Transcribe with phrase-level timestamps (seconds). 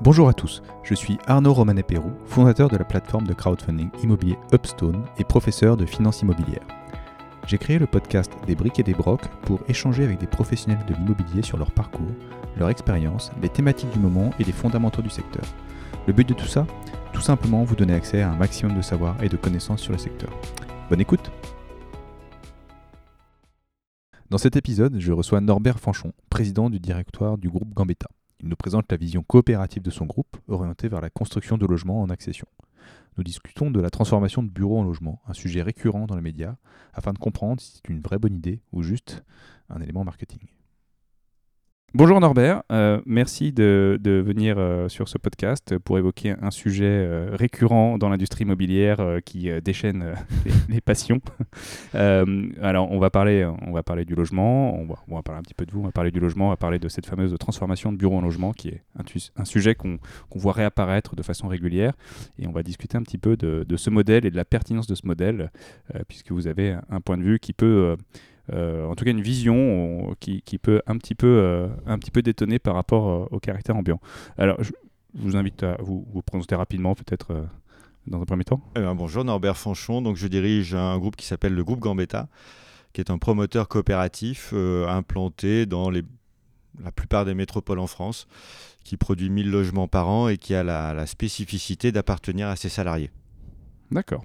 [0.00, 5.04] Bonjour à tous, je suis Arnaud Romanet-Pérou, fondateur de la plateforme de crowdfunding immobilier Upstone
[5.18, 6.66] et professeur de finance immobilière.
[7.46, 10.94] J'ai créé le podcast Des briques et des brocs pour échanger avec des professionnels de
[10.94, 12.10] l'immobilier sur leur parcours,
[12.58, 15.44] leur expérience, les thématiques du moment et les fondamentaux du secteur.
[16.08, 16.66] Le but de tout ça
[17.12, 19.98] Tout simplement vous donner accès à un maximum de savoir et de connaissances sur le
[19.98, 20.30] secteur.
[20.90, 21.30] Bonne écoute
[24.28, 28.08] Dans cet épisode, je reçois Norbert Fanchon, président du directoire du groupe Gambetta.
[28.44, 32.02] Il nous présente la vision coopérative de son groupe, orientée vers la construction de logements
[32.02, 32.46] en accession.
[33.16, 36.56] Nous discutons de la transformation de bureaux en logements, un sujet récurrent dans les médias,
[36.92, 39.24] afin de comprendre si c'est une vraie bonne idée ou juste
[39.70, 40.40] un élément marketing.
[41.96, 47.30] Bonjour Norbert, euh, merci de, venir euh, sur ce podcast pour évoquer un sujet euh,
[47.34, 50.16] récurrent dans l'industrie immobilière qui déchaîne
[50.68, 51.20] les, passions.
[51.94, 55.66] alors on va, parler, on va parler du logement, on va, parler un petit peu
[55.66, 57.96] de vous, on va parler du logement, on va parler de cette fameuse transformation de
[57.96, 58.82] bureau en logement qui est
[59.36, 60.00] un, sujet qu'on
[60.34, 61.92] voit réapparaître de façon régulière
[62.40, 64.96] et on va discuter un petit peu de, ce modèle et de la pertinence de
[64.96, 65.52] ce modèle
[66.08, 67.96] puisque vous avez un point de vue qui peut
[68.52, 72.58] en tout cas une vision qui, peut un petit peu, euh, un petit peu détonner
[72.58, 74.00] par rapport euh, au caractère ambiant.
[74.38, 74.72] Alors, je,
[75.14, 77.46] vous invite à vous, vous présenter rapidement, peut-être
[78.06, 78.60] dans un premier temps.
[78.76, 80.02] Eh ben, bonjour, Norbert Fanchon.
[80.02, 82.28] Donc, je dirige un groupe qui s'appelle le groupe Gambetta,
[82.92, 86.02] qui est un promoteur coopératif implanté dans les,
[86.82, 88.26] la plupart des métropoles en France,
[88.82, 93.12] qui produit 1000 logements par an et qui a la, spécificité d'appartenir à ses salariés.
[93.92, 94.24] D'accord.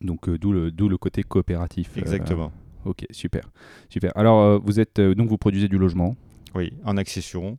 [0.00, 1.96] Donc, d'où le, le côté coopératif.
[1.96, 2.50] Exactement.
[2.86, 3.50] Ok, super.
[3.88, 4.12] super.
[4.16, 6.16] Alors, euh, vous êtes euh, donc vous produisez du logement
[6.54, 7.58] Oui, en accession.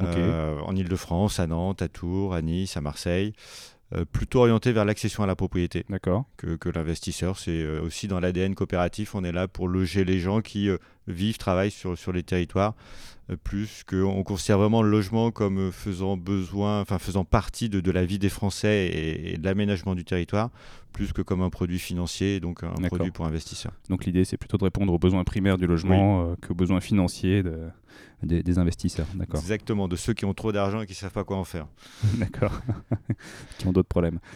[0.00, 3.32] Euh, en Ile-de-France, à Nantes, à Tours, à Nice, à Marseille.
[4.12, 5.84] Plutôt orienté vers l'accession à la propriété
[6.36, 7.38] que, que l'investisseur.
[7.38, 10.68] C'est aussi dans l'ADN coopératif, on est là pour loger les gens qui
[11.06, 12.74] vivent, travaillent sur, sur les territoires,
[13.44, 18.04] plus qu'on considère vraiment le logement comme faisant besoin, enfin faisant partie de, de la
[18.04, 20.50] vie des Français et, et de l'aménagement du territoire,
[20.92, 23.72] plus que comme un produit financier, donc un produit pour investisseurs.
[23.88, 27.42] Donc l'idée, c'est plutôt de répondre aux besoins primaires du logement euh, qu'aux besoins financiers
[27.42, 27.68] de,
[28.22, 29.06] des, investisseurs.
[29.14, 29.40] D'accord.
[29.40, 31.66] Exactement, de ceux qui ont trop d'argent et qui ne savent pas quoi en faire.
[32.18, 32.60] D'accord,
[33.58, 34.18] qui ont d'autres problèmes.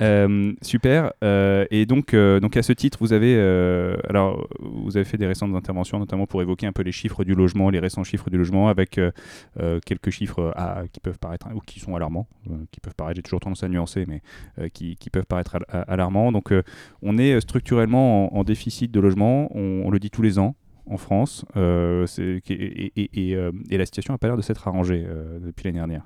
[0.00, 1.12] Euh, super.
[1.22, 3.38] Euh, et donc, donc à ce titre, vous avez,
[4.08, 7.34] alors, vous avez fait des récentes interventions, notamment pour évoquer un peu les chiffres du
[7.34, 8.98] logement, les récents chiffres du logement, avec
[9.84, 10.54] quelques chiffres
[10.92, 12.28] qui peuvent paraître, ou qui sont alarmants,
[12.70, 14.22] qui peuvent paraître, j'ai toujours tendance à nuancer, mais
[14.70, 16.62] qui, qui, peuvent paraître alarmants donc euh,
[17.02, 20.54] on est euh, structurellement en, déficit de logement, on, le dit tous les ans
[20.86, 23.36] en France, euh, et,
[23.70, 25.06] la situation n'a pas l'air de s'être arrangée
[25.40, 26.04] depuis l'année dernière.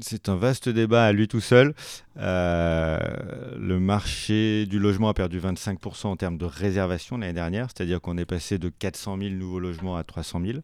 [0.00, 1.74] C'est un vaste débat à lui tout seul.
[2.16, 8.16] le marché du logement a perdu 25% en termes de réservation l'année dernière, c'est-à-dire qu'on
[8.16, 10.58] est passé de 400 000 nouveaux logements à 300 000.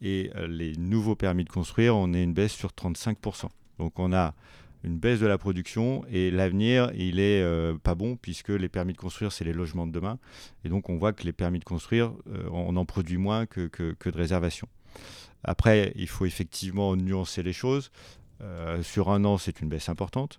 [0.00, 3.48] Et les nouveaux permis de construire, on est une baisse sur 35%.
[3.78, 4.34] Donc on a
[4.84, 8.92] une baisse de la production et l'avenir, il est euh, pas bon puisque les permis
[8.92, 10.18] de construire, c'est les logements de demain.
[10.64, 13.66] Et donc, on voit que les permis de construire, euh, on en produit moins que,
[13.68, 14.68] que, de réservation.
[15.44, 17.90] Après, il faut effectivement nuancer les choses.
[18.40, 20.38] Euh, sur un an, c'est une baisse importante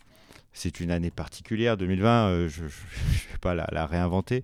[0.54, 2.68] c'est une année particulière, 2020, euh, je ne
[3.32, 4.44] vais pas la, réinventer,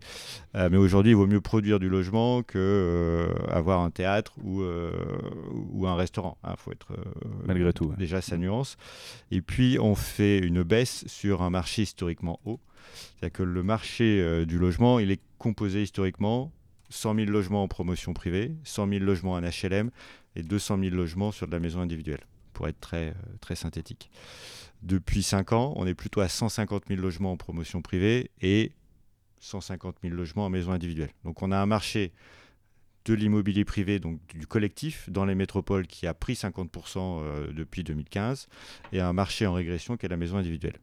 [0.56, 4.64] euh, mais aujourd'hui, il vaut mieux produire du logement que euh, avoir un théâtre ou,
[5.72, 6.38] ou un restaurant.
[6.44, 6.94] Il hein, faut être
[7.46, 8.78] malgré tout déjà sa nuance.
[9.32, 12.60] Et puis, on fait une baisse sur un marché historiquement haut.
[13.20, 16.52] C'est-à-dire que le marché du logement, il est composé historiquement
[16.90, 19.92] 100 000 logements en promotion privée, 100 000 logements en HLM
[20.36, 22.22] et 200 000 logements sur de la maison individuelle,
[22.54, 24.10] pour être très, très synthétique.
[24.82, 28.72] Depuis 5 ans, on est plutôt à 150 000 logements en promotion privée et
[29.40, 31.12] 150 000 logements en maison individuelle.
[31.24, 32.14] Donc on a un marché
[33.06, 37.84] de l'immobilier privé, donc du collectif, dans les métropoles qui a pris 50% euh, depuis
[37.84, 38.48] 2015,
[38.92, 40.78] et un marché en régression qui est la maison individuelle.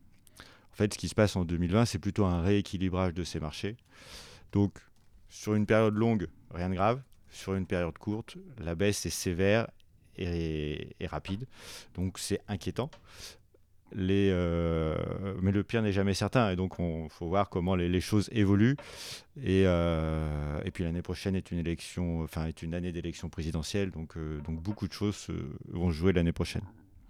[0.72, 3.76] En fait, ce qui se passe en 2020, c'est plutôt un rééquilibrage de ces marchés.
[4.52, 4.78] Donc,
[5.28, 7.00] sur une période longue, rien de grave.
[7.30, 9.68] Sur une période courte, la baisse est sévère
[10.16, 11.46] et, et rapide.
[11.94, 12.90] Donc, c'est inquiétant.
[13.94, 14.96] Les, euh,
[15.40, 18.76] mais le pire n'est jamais certain et donc il faut voir comment les, choses évoluent
[19.40, 23.92] et, euh, et puis l'année prochaine est une élection enfin est une année d'élection présidentielle
[23.92, 25.28] donc, euh, donc beaucoup de choses
[25.72, 26.62] vont jouer l'année prochaine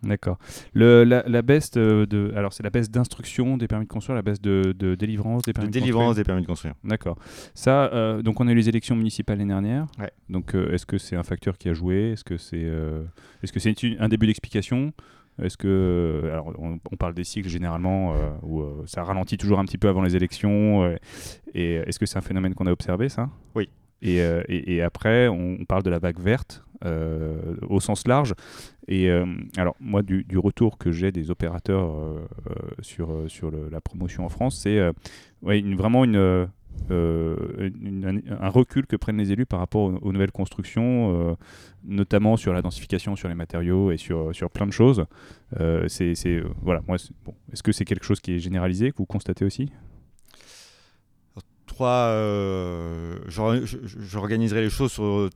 [0.02, 0.38] D'accord.
[0.74, 4.42] La, la, baisse de, alors c'est la baisse d'instruction des permis de construire, la baisse
[4.42, 6.74] de, de délivrance des permis de, de délivrance des permis de construire.
[6.84, 7.16] D'accord.
[7.54, 9.86] Ça, donc on a eu les élections municipales l'année dernière.
[10.28, 12.12] Donc est-ce que c'est un facteur qui a joué?
[12.12, 12.70] Est-ce que c'est
[13.42, 14.92] est-ce que c'est un début d'explication?
[15.42, 19.58] Est-ce que, euh, alors on, parle des cycles généralement euh, où euh, ça ralentit toujours
[19.58, 20.96] un petit peu avant les élections,
[21.54, 23.28] et est-ce que c'est un phénomène qu'on a observé ça?
[23.54, 23.68] Oui.
[24.02, 28.34] Et, euh, et- et après, on, parle de la vague verte euh, au sens large.
[28.88, 29.24] Et euh,
[29.56, 33.68] alors, moi, du, du retour que j'ai des opérateurs euh, euh, sur, euh, sur le-
[33.70, 34.92] la promotion en France, c'est euh,
[35.42, 36.46] ouais, une- vraiment une,
[36.90, 37.70] euh,
[38.40, 41.34] un, recul que prennent les élus par rapport aux, nouvelles constructions, euh,
[41.84, 45.04] notamment sur la densification, sur les matériaux et sur, sur plein de choses.
[45.60, 47.34] Euh, c'est, c'est, voilà, moi, bon.
[47.52, 49.70] Est-ce que c'est quelque chose qui est généralisé, que vous constatez aussi?
[51.66, 52.10] Trois,
[53.26, 55.28] j'or- j'organiserai les choses sur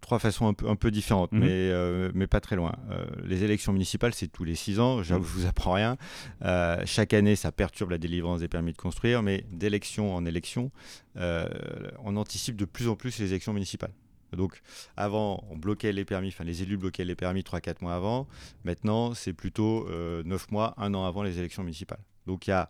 [0.00, 1.40] trois façons un peu, un peu différentes, Mhm.
[1.40, 2.74] mais, euh, mais pas très loin.
[2.90, 5.28] Euh, les élections municipales, c'est tous les six ans, j'avoue, Mhm.
[5.30, 5.96] je vous apprends rien.
[6.42, 10.70] Euh, chaque année, ça perturbe la délivrance des permis de construire, mais d'élection en élection,
[11.16, 13.92] on anticipe de plus en plus les élections municipales.
[14.36, 14.60] Donc
[14.96, 18.28] avant, on bloquait les permis, enfin les élus bloquaient les permis 3-4 mois avant.
[18.64, 19.88] Maintenant, c'est plutôt
[20.24, 22.00] 9 mois, un an avant les élections municipales.
[22.26, 22.68] Donc il y a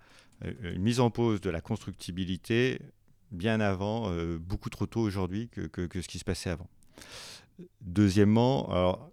[0.63, 2.81] une mise en pause de la constructibilité
[3.31, 6.69] bien avant, beaucoup trop tôt aujourd'hui que, que- que ce qui se passait avant.
[7.81, 9.11] Deuxièmement, alors,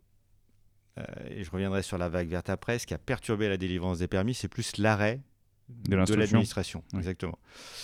[1.00, 4.00] euh, et je reviendrai sur la vague verte après, ce qui a perturbé la délivrance
[4.00, 5.22] des permis, c'est plus l'arrêt
[5.70, 6.84] De l'administration.
[6.94, 7.00] Oui.
[7.00, 7.38] Exactement.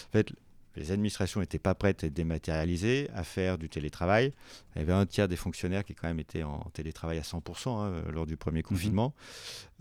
[0.09, 0.33] En fait,
[0.75, 4.33] les administrations n'étaient pas prêtes à être dématérialisées, à faire du télétravail.
[4.75, 7.69] Il y avait un tiers des fonctionnaires qui quand même étaient en télétravail à 100%
[7.69, 9.13] hein, lors du premier confinement.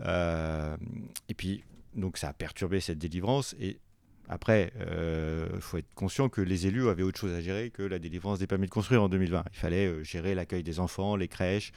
[0.01, 0.77] Euh,
[1.29, 1.63] et puis,
[1.95, 3.55] donc ça a perturbé cette délivrance.
[3.59, 3.79] Et
[4.29, 7.99] après, il faut être conscient que les élus avaient autre chose à gérer que la
[7.99, 9.43] délivrance des permis de construire en 2020.
[9.51, 11.71] Il fallait euh, gérer l'accueil des enfants, les crèches,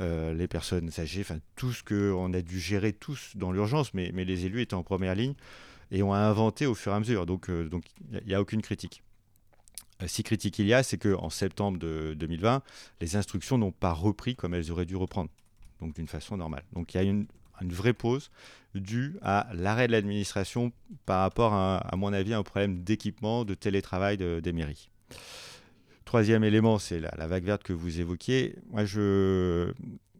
[0.00, 4.12] euh, les personnes âgées, enfin tout ce qu'on a dû gérer tous dans l'urgence, mais,
[4.12, 5.34] les élus étaient en première ligne
[5.90, 7.26] et ont inventé au fur et à mesure.
[7.26, 7.68] Donc euh,
[8.12, 9.02] il n'y a, aucune critique.
[10.00, 12.62] Euh, si critique il y a, c'est qu'en septembre de 2020,
[13.00, 15.30] les instructions n'ont pas repris comme elles auraient dû reprendre,
[15.80, 16.62] donc d'une façon normale.
[16.74, 17.26] Donc il y a une,
[17.60, 18.30] une vraie pause
[18.74, 20.72] due à l'arrêt de l'administration
[21.06, 24.88] par rapport à, à mon avis, à un problème d'équipement, de télétravail de- des mairies.
[26.04, 28.56] Troisième élément, c'est la, vague verte que vous évoquiez.
[28.70, 29.72] Moi, je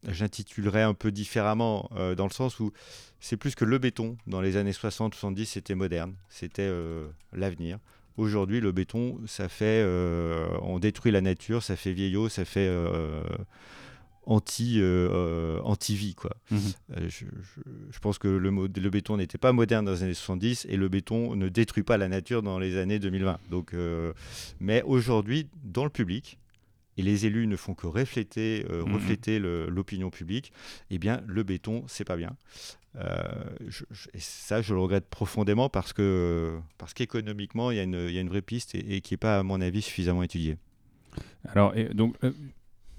[0.06, 2.72] j'intitulerais un peu différemment euh, dans le sens où
[3.20, 7.78] c'est plus que le béton dans les années 60-70 c'était moderne, c'était euh, l'avenir.
[8.16, 12.68] Aujourd'hui, le béton, ça fait, euh, on détruit la nature, ça fait vieillot, ça fait
[14.28, 16.30] euh, anti, euh, anti-vie quoi.
[16.50, 16.58] Mhm.
[16.96, 17.60] Euh, je, je-
[17.90, 20.88] je pense que le, le béton n'était pas moderne dans les années 70 et le
[20.88, 23.38] béton ne détruit pas la nature dans les années 2020.
[23.50, 24.12] Donc, euh,
[24.60, 26.38] mais aujourd'hui, dans le public,
[26.96, 28.92] et les élus ne font que refléter, Mhm.
[28.94, 30.52] refléter l'opinion publique,
[30.90, 32.36] eh bien, le béton, c'est pas bien.
[33.68, 33.84] Je-
[34.14, 38.12] et ça, je le regrette profondément parce que parce qu'économiquement, il y, a une- il
[38.14, 40.56] y a une vraie piste et, et qui n'est pas, à mon avis, suffisamment étudiée.
[41.44, 42.16] Alors, et donc,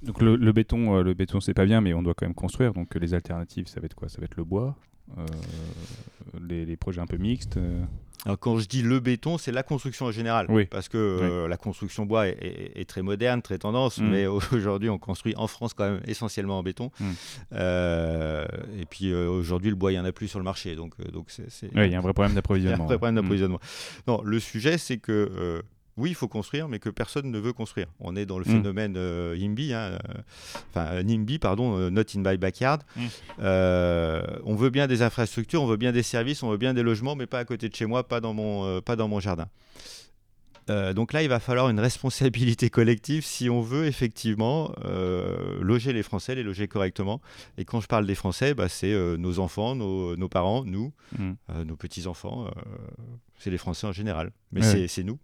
[0.03, 2.33] donc le, le béton, euh, le béton c'est pas bien, mais on doit quand même
[2.35, 2.73] construire.
[2.73, 4.09] Donc euh, les alternatives, ça va être quoi?
[4.09, 4.75] Ça va être le bois,
[5.17, 5.25] euh,
[6.47, 7.57] les, les projets un peu mixtes.
[7.57, 7.83] euh.
[8.25, 10.45] Alors, quand je dis le béton, c'est la construction en général.
[10.49, 10.65] Oui.
[10.65, 14.09] Parce que euh, la construction bois est, est- est très moderne, très tendance, Mm.
[14.09, 16.91] mais aujourd'hui, on construit en France quand même essentiellement en béton.
[16.99, 17.05] Mm.
[17.53, 18.45] Euh,
[18.77, 20.75] et puis euh, aujourd'hui, le bois, il n'y en a plus sur le marché.
[20.75, 22.39] Donc, euh, donc c'est, c'est- Ouais, il y a un vrai problème il y a
[22.39, 22.85] un d'approvisionnement.
[22.85, 23.21] vrai problème ouais.
[23.21, 23.59] d'approvisionnement.
[24.07, 25.61] Non, le sujet, c'est que euh,
[25.99, 27.87] oui, il faut construire, mais que personne ne veut construire.
[27.99, 28.51] On est dans le Mm.
[28.51, 29.97] phénomène euh, NIMBY, hein, euh,
[30.73, 32.79] enfin NIMBY, pardon, euh, Not in my backyard.
[32.95, 33.01] Mm.
[33.41, 36.83] Euh, on veut bien des infrastructures, on veut bien des services, on veut bien des
[36.83, 39.19] logements, mais pas à côté de chez moi, pas dans mon, euh, pas dans mon
[39.19, 39.47] jardin.
[40.93, 44.71] Donc là, il va falloir une responsabilité collective si on veut effectivement
[45.59, 47.21] loger les Français, les loger correctement.
[47.57, 51.31] Et quand je parle des Français, bah, c'est nos enfants, nos, nos parents, nous, Mm.
[51.65, 52.51] nos petits-enfants.
[53.39, 54.31] c'est les Français en général.
[54.51, 54.87] Mais Ouais.
[54.87, 55.17] c'est nous.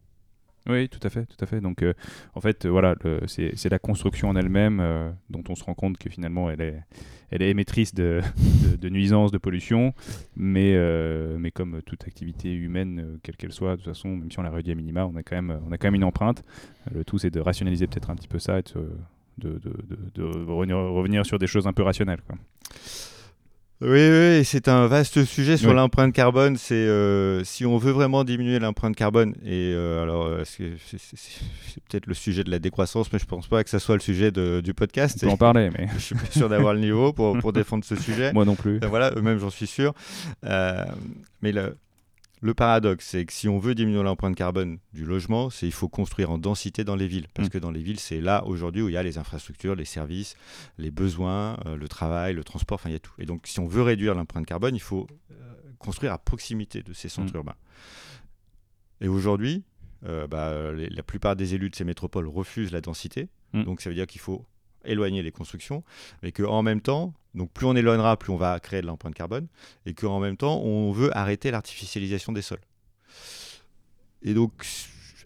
[0.68, 1.62] Oui, tout à fait, tout à fait.
[1.62, 1.94] Donc, euh,
[2.34, 2.96] en fait, euh, voilà,
[3.28, 6.82] c'est la construction en elle-même euh, dont on se rend compte que finalement, elle est,
[7.30, 8.22] elle est émettrice de,
[8.82, 9.94] de, nuisances, de pollution,
[10.36, 10.76] mais,
[11.38, 14.50] mais comme toute activité humaine, quelle qu'elle soit, de toute façon, même si on la
[14.50, 16.44] réduit à minima, on a quand même, on a quand même une empreinte.
[16.92, 18.64] Le tout, c'est de rationaliser peut-être un petit peu ça et
[19.38, 19.60] de,
[20.16, 22.22] de, revenir, sur des choses un peu rationnelles.
[23.82, 25.76] Oui, oui, c'est un vaste sujet sur Oui.
[25.76, 26.56] l'empreinte carbone.
[26.56, 29.36] C'est euh, si on veut vraiment diminuer l'empreinte carbone.
[29.46, 30.72] Et euh, alors, euh, c'est
[31.90, 34.32] peut-être le sujet de la décroissance, mais je pense pas que ça soit le sujet
[34.32, 35.18] de- du podcast.
[35.24, 37.84] On peut en parler, mais je suis pas sûr d'avoir le niveau pour, pour défendre
[37.84, 38.32] ce sujet.
[38.32, 38.80] moi non plus.
[38.88, 39.94] Voilà, eux-mêmes, j'en suis sûr.
[40.46, 40.86] Euh,
[41.42, 41.76] mais le,
[42.46, 45.90] le paradoxe, c'est que si on veut diminuer l'empreinte carbone du logement, c'est il faut
[45.90, 47.28] construire en densité dans les villes.
[47.34, 47.52] Parce Mm.
[47.52, 50.36] que dans les villes, c'est là aujourd'hui où il y a les infrastructures, les services,
[50.78, 53.14] les besoins, euh, le travail, le transport, enfin il y a tout.
[53.18, 55.36] Et donc si on veut réduire l'empreinte carbone, il faut euh,
[55.80, 57.38] construire à proximité de ces centres Mm.
[57.38, 57.56] urbains.
[59.02, 59.64] Et aujourd'hui,
[60.06, 63.28] euh, bah, les- la plupart des élus de ces métropoles refusent la densité.
[63.54, 63.64] Mm.
[63.64, 64.46] Donc ça veut dire qu'il faut
[64.84, 65.84] éloigner les constructions,
[66.22, 69.48] mais qu'en même temps, donc plus on éloignera, plus on va créer de l'empreinte carbone,
[69.86, 72.62] et qu'en même temps, on veut arrêter l'artificialisation des sols.
[74.24, 74.66] Et donc,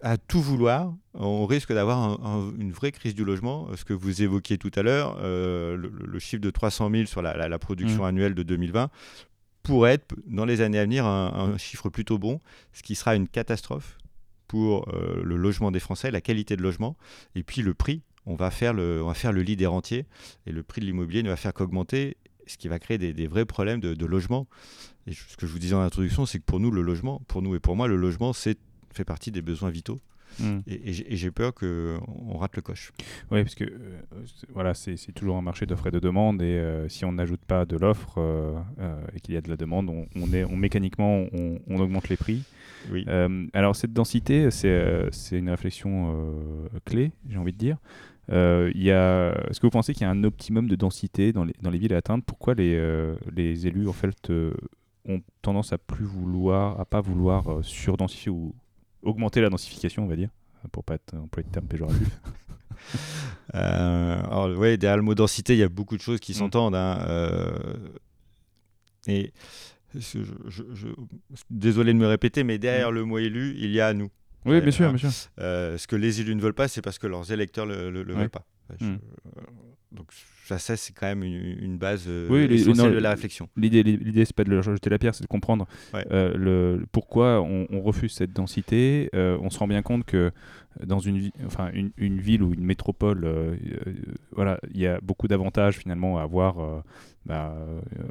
[0.02, 2.20] à tout vouloir, on risque d'avoir
[2.58, 3.68] une vraie crise du logement.
[3.76, 7.60] Ce que vous évoquiez tout à l'heure, euh, le, chiffre de 300 000 sur la,
[7.60, 8.08] production mmh.
[8.08, 8.90] annuelle de 2020
[9.64, 12.40] pourrait être, dans les années à venir, un, chiffre plutôt bon,
[12.74, 13.98] ce qui sera une catastrophe
[14.48, 16.98] pour euh, le logement des Français, la qualité de logement,
[17.36, 18.02] et puis le prix.
[18.30, 20.06] On va faire le, on va faire le lit des rentiers,
[20.46, 22.16] et le prix de l'immobilier ne va faire qu'augmenter,
[22.48, 24.48] ce qui va créer des, vrais problèmes de, de, logement.
[25.08, 27.42] Et ce que je vous disais en introduction, c'est que pour nous, le logement, pour
[27.42, 28.58] nous et pour moi, le logement, c'est
[28.94, 30.00] fait partie des besoins vitaux.
[30.40, 30.60] Hmm.
[30.68, 32.92] Et, j'ai peur qu'on rate le coche.
[33.32, 34.00] Oui, parce que euh,
[34.54, 36.42] voilà, c'est toujours un marché d'offres et de demande.
[36.42, 38.54] Et euh, si on n'ajoute pas de l'offre euh,
[39.16, 42.44] et qu'il y a de la demande, on, est, on mécaniquement, on, augmente les prix.
[42.92, 43.06] Oui.
[43.54, 46.16] alors, cette densité, c'est une réflexion
[46.86, 47.78] clé, j'ai envie de dire.
[48.30, 51.78] Est-ce que vous pensez qu'il y a un optimum de densité dans les, dans les
[51.78, 54.32] villes à atteindre Pourquoi les, les élus en fait,
[55.06, 58.54] ont tendance à plus vouloir, à pas vouloir surdensifier ou
[59.02, 60.30] augmenter la densification, on va dire,
[60.72, 62.20] pour pas être employé de terme péjoratif.
[63.56, 66.36] euh, alors, ouais, derrière le mot densité, il y a beaucoup de choses qui mm.
[66.36, 66.76] s'entendent.
[66.76, 67.78] Hein, euh,
[69.08, 69.32] et
[69.96, 70.20] je,
[71.50, 72.96] désolé de me répéter, mais derrière mm.
[72.96, 74.10] le mot élu, il y a nous.
[74.50, 75.30] Oui, bien sûr, bien sûr.
[75.40, 78.14] Euh, ce que les élus ne veulent pas, c'est parce que leurs électeurs ne le,
[78.14, 78.46] veulent pas.
[78.80, 78.86] Mm.
[78.86, 78.98] Euh,
[79.92, 80.12] donc
[80.58, 83.50] ça, c'est quand même une, base euh, essentielle de la réflexion.
[83.56, 87.42] L'idée, l'idée, c'est pas de leur jeter la pierre, c'est de comprendre euh, le, pourquoi
[87.42, 89.10] on, refuse cette densité.
[89.16, 90.32] Euh, on se rend bien compte que
[90.84, 93.28] dans une, enfin, une, une ville ou une métropole,
[94.32, 96.84] voilà, il y a beaucoup d'avantages finalement à avoir
[97.26, 97.56] bah,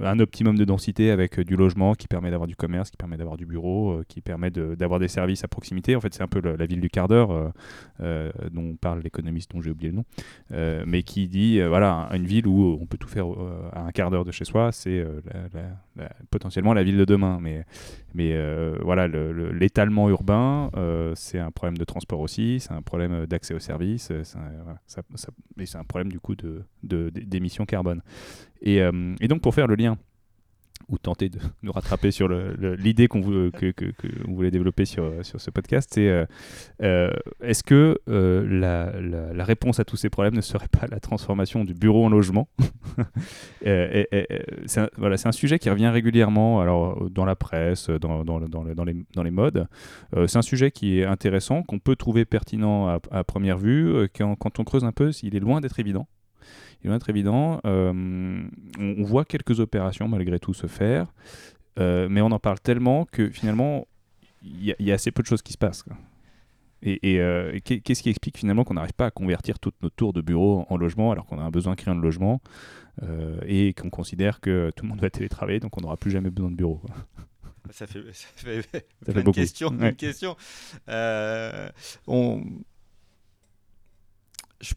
[0.02, 3.36] un optimum de densité avec du logement qui permet d'avoir du commerce, qui permet d'avoir
[3.36, 5.96] du bureau, qui permet d'avoir des services à proximité.
[5.96, 7.52] En fait, c'est un peu la ville du quart d'heure
[8.00, 10.04] dont parle l'économiste dont j'ai oublié le nom,
[10.86, 14.10] mais qui dit voilà une ville où on peut tout faire euh, à un quart
[14.10, 15.20] d'heure de chez soi, c'est euh,
[16.30, 17.38] potentiellement la ville de demain.
[17.40, 17.64] Mais,
[18.14, 20.70] mais euh, voilà, l'étalement urbain,
[21.14, 24.12] c'est un problème de transport aussi, c'est un problème d'accès aux services,
[24.86, 26.34] c'est un problème du coup
[26.82, 28.02] d'émissions carbone.
[28.62, 28.78] Et,
[29.20, 29.98] et donc pour faire le lien
[30.88, 33.74] ou tenter de nous rattraper sur l'idée qu'on voulait, que,
[34.26, 36.24] voulait développer sur, sur ce podcast, c'est euh,
[36.82, 37.10] euh,
[37.42, 41.74] est-ce que euh, la, réponse à tous ces problèmes ne serait pas la transformation du
[41.74, 42.48] bureau en logement?
[43.64, 49.22] C'est un, voilà, un, sujet qui revient régulièrement alors, dans la presse, dans, dans, dans
[49.22, 49.66] les modes.
[50.26, 54.36] c'est un sujet qui est intéressant, qu'on peut trouver pertinent à, à première vue, quand,
[54.36, 56.06] quand on creuse un peu, il est loin d'être évident
[56.82, 57.60] il va être évident.
[57.64, 58.42] Euh,
[58.78, 61.12] on, voit quelques opérations malgré tout se faire,
[61.78, 63.86] euh, mais on en parle tellement que finalement,
[64.42, 65.84] il y, a assez peu de choses qui se passent.
[66.82, 70.20] Et, euh, qu'est-ce qui explique finalement qu'on n'arrive pas à convertir toutes nos tours de
[70.20, 72.40] bureau en logement alors qu'on a un besoin criant de logement
[73.46, 76.52] et qu'on considère que tout le monde va télétravailler donc on n'aura plus jamais besoin
[76.52, 76.80] de bureau
[77.70, 78.62] Ça fait, ça fait,
[79.04, 79.40] ça fait beaucoup.
[79.40, 80.36] Question, question.
[82.06, 82.44] on...
[84.60, 84.74] Je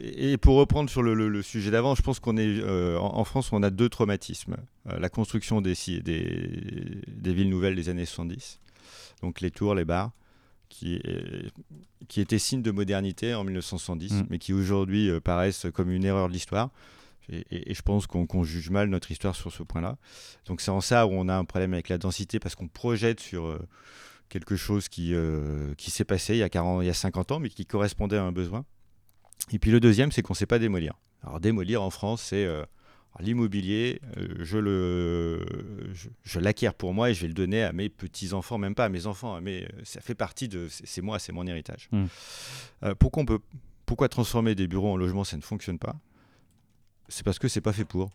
[0.00, 3.62] et pour reprendre sur le, sujet d'avant, je pense qu'on est euh, en, France, on
[3.62, 4.56] a deux traumatismes
[4.88, 8.60] euh, la construction des, des, des, villes nouvelles des années 70,
[9.22, 10.12] donc les tours, les bars,
[10.68, 11.00] qui,
[12.08, 14.26] qui étaient signes de modernité en 1970, mm.
[14.30, 16.70] mais qui aujourd'hui euh, paraissent comme une erreur de l'histoire.
[17.30, 19.96] Et, je pense qu'on juge mal notre histoire sur ce point-là.
[20.44, 23.18] Donc c'est en ça où on a un problème avec la densité parce qu'on projette
[23.18, 23.58] sur
[24.28, 25.14] quelque chose qui,
[25.78, 28.18] qui s'est passé il y, a 40, il y a 50 ans, mais qui correspondait
[28.18, 28.66] à un besoin.
[29.52, 30.94] Et puis le deuxième, c'est qu'on ne sait pas démolir.
[31.22, 32.64] Alors démolir en France, c'est euh,
[33.20, 35.46] l'immobilier, euh, je le,
[36.24, 38.86] je, l'acquiers pour moi et je vais le donner à mes petits enfants, même pas
[38.86, 41.88] à mes enfants, mais ça fait partie de, c'est moi, c'est mon héritage.
[42.82, 43.40] Euh, pourquoi on peut,
[43.86, 45.96] pourquoi transformer des bureaux en logements, ça ne fonctionne pas?
[47.08, 48.10] C'est parce que c'est pas fait pour.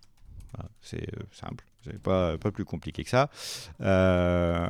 [0.82, 1.64] c'est simple.
[2.04, 3.30] Pas, pas plus compliqué que ça.
[3.82, 4.68] Euh,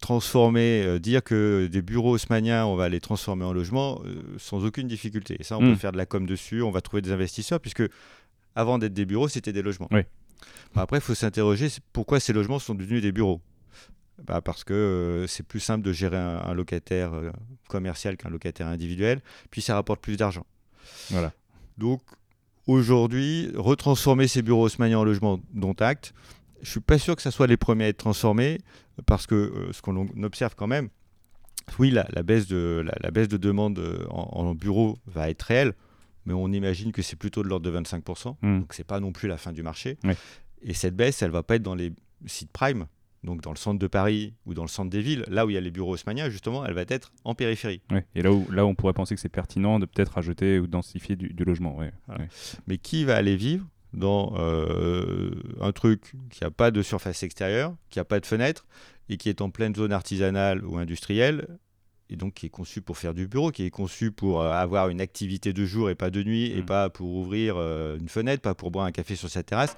[0.00, 4.64] transformer, euh, dire que des bureaux haussmanniens, on va les transformer en logements euh, sans
[4.64, 5.36] aucune difficulté.
[5.38, 5.76] Et ça, on peut hmm.
[5.76, 7.84] faire de la com dessus, on va trouver des investisseurs, puisque
[8.56, 9.88] avant d'être des bureaux, c'était des logements.
[10.74, 13.40] après, il faut s'interroger pourquoi ces logements sont devenus des bureaux?
[14.26, 17.12] Bah parce que c'est plus simple de gérer un, un locataire
[17.68, 20.44] commercial qu'un locataire individuel, puis ça rapporte plus d'argent.
[21.10, 21.32] Voilà.
[21.78, 22.02] Donc,
[22.66, 26.14] aujourd'hui, retransformer ces bureaux haussmanniens en logements, dont acte,
[26.62, 28.58] je suis pas sûr que ce soit les premiers à être transformés,
[29.06, 30.88] parce que euh, ce qu'on observe quand même,
[31.78, 35.74] oui, la, baisse, de, la, baisse de demande euh, en, bureau va être réelle,
[36.24, 38.60] mais on imagine que c'est plutôt de l'ordre de 25%, hmm.
[38.60, 39.98] donc c'est pas non plus la fin du marché.
[40.62, 41.92] Et cette baisse, elle va pas être dans les
[42.26, 42.86] sites prime,
[43.22, 45.54] donc dans le centre de Paris ou dans le centre des villes, là où il
[45.54, 47.82] y a les bureaux haussmanniens, justement, elle va être en périphérie.
[48.14, 51.16] Et là où, là on pourrait penser que c'est pertinent de peut-être rajouter ou densifier
[51.16, 51.78] du, du logement.
[52.66, 55.30] Mais qui va aller vivre dans euh,
[55.60, 58.66] un truc qui n'a pas de surface extérieure, qui n'a pas de fenêtre
[59.08, 61.58] et qui est en pleine zone artisanale ou industrielle
[62.10, 64.88] et donc qui est conçu pour faire du bureau, qui est conçu pour euh, avoir
[64.88, 66.66] une activité de jour et pas de nuit, et Mm.
[66.66, 69.76] pas pour ouvrir euh, une fenêtre, pas pour boire un café sur sa terrasse,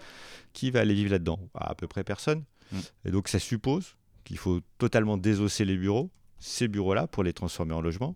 [0.53, 1.41] qui va aller vivre là-dedans?
[1.55, 2.45] À peu près personne.
[2.73, 2.79] Mm.
[3.07, 7.75] Et donc ça suppose qu'il faut totalement désosser les bureaux, ces bureaux-là, pour les transformer
[7.75, 8.15] en logement.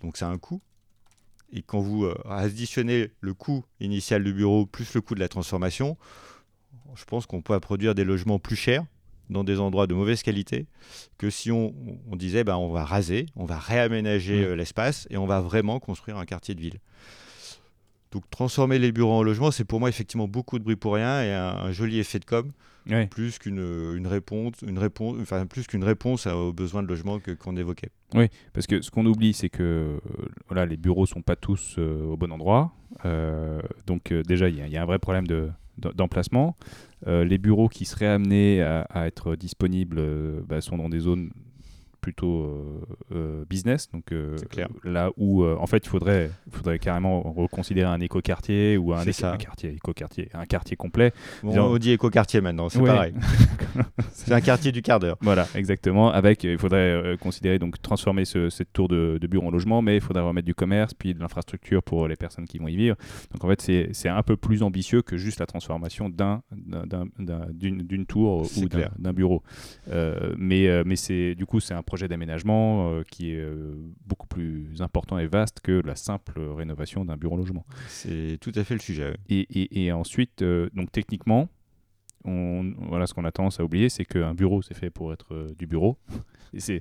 [0.00, 0.60] Donc ça a un coût.
[1.52, 5.28] Et quand vous euh, additionnez le coût initial du bureau plus le coût de la
[5.28, 5.96] transformation,
[6.94, 8.84] je pense qu'on peut produire des logements plus chers
[9.30, 10.66] dans des endroits de mauvaise qualité
[11.18, 11.74] que si on,
[12.10, 15.80] on disait ben, on va raser, on va réaménager euh, l'espace et on va vraiment
[15.80, 16.80] construire un quartier de ville.
[18.12, 21.22] Donc transformer les bureaux en logements, c'est pour moi effectivement beaucoup de bruit pour rien
[21.22, 22.52] et un, un joli effet de com,
[22.90, 23.06] Ouais.
[23.06, 23.58] plus qu'une
[23.96, 27.90] une réponse, une réponse, enfin plus qu'une réponse aux besoins de logement que- qu'on évoquait.
[28.52, 29.98] Parce que ce qu'on oublie, c'est que euh,
[30.48, 32.72] voilà, les bureaux sont pas tous euh, au bon endroit.
[33.04, 35.92] Euh, donc euh, déjà, il y, a- il y a un vrai problème de- d'em-
[35.94, 36.56] d'emplacement.
[37.06, 40.98] Euh, les bureaux qui seraient amenés à, à être disponibles euh, bah, sont dans des
[41.00, 41.30] zones
[42.02, 42.80] plutôt euh,
[43.14, 44.68] euh, business, donc euh, clair.
[44.84, 49.36] là où en fait il faudrait, faudrait carrément reconsidérer un éco-quartier ou un, éco- un
[49.38, 51.12] quartier, éco-quartier, un quartier complet.
[51.42, 52.86] Bon, Genre- on dit écoquartier maintenant, c'est Ouais.
[52.90, 53.14] pareil.
[54.12, 55.16] c'est un quartier du quart d'heure.
[55.22, 56.10] Voilà, exactement.
[56.10, 59.96] Avec, il faudrait considérer donc transformer ce- cette tour de, de bureau en logement, mais
[59.96, 62.96] il faudrait remettre du commerce, puis de l'infrastructure pour les personnes qui vont y vivre.
[63.32, 63.60] Donc en fait,
[63.92, 68.42] c'est un peu plus ambitieux que juste la transformation d'un d'un- d'un- d'un- d'une tour
[68.58, 68.68] ou
[68.98, 69.42] d'un bureau.
[69.90, 73.74] Euh, mais mais c'est du coup c'est un projet d'aménagement euh, qui est euh,
[74.06, 77.66] beaucoup plus important et vaste que la simple rénovation d'un bureau logement.
[77.86, 79.14] C'est tout à fait le sujet.
[79.28, 81.50] Et, et- et ensuite, euh, donc techniquement,
[82.24, 85.34] on, voilà, ce qu'on a tendance à oublier, c'est qu'un bureau, c'est fait pour être
[85.34, 85.98] euh, du bureau.
[86.58, 86.80] C'est,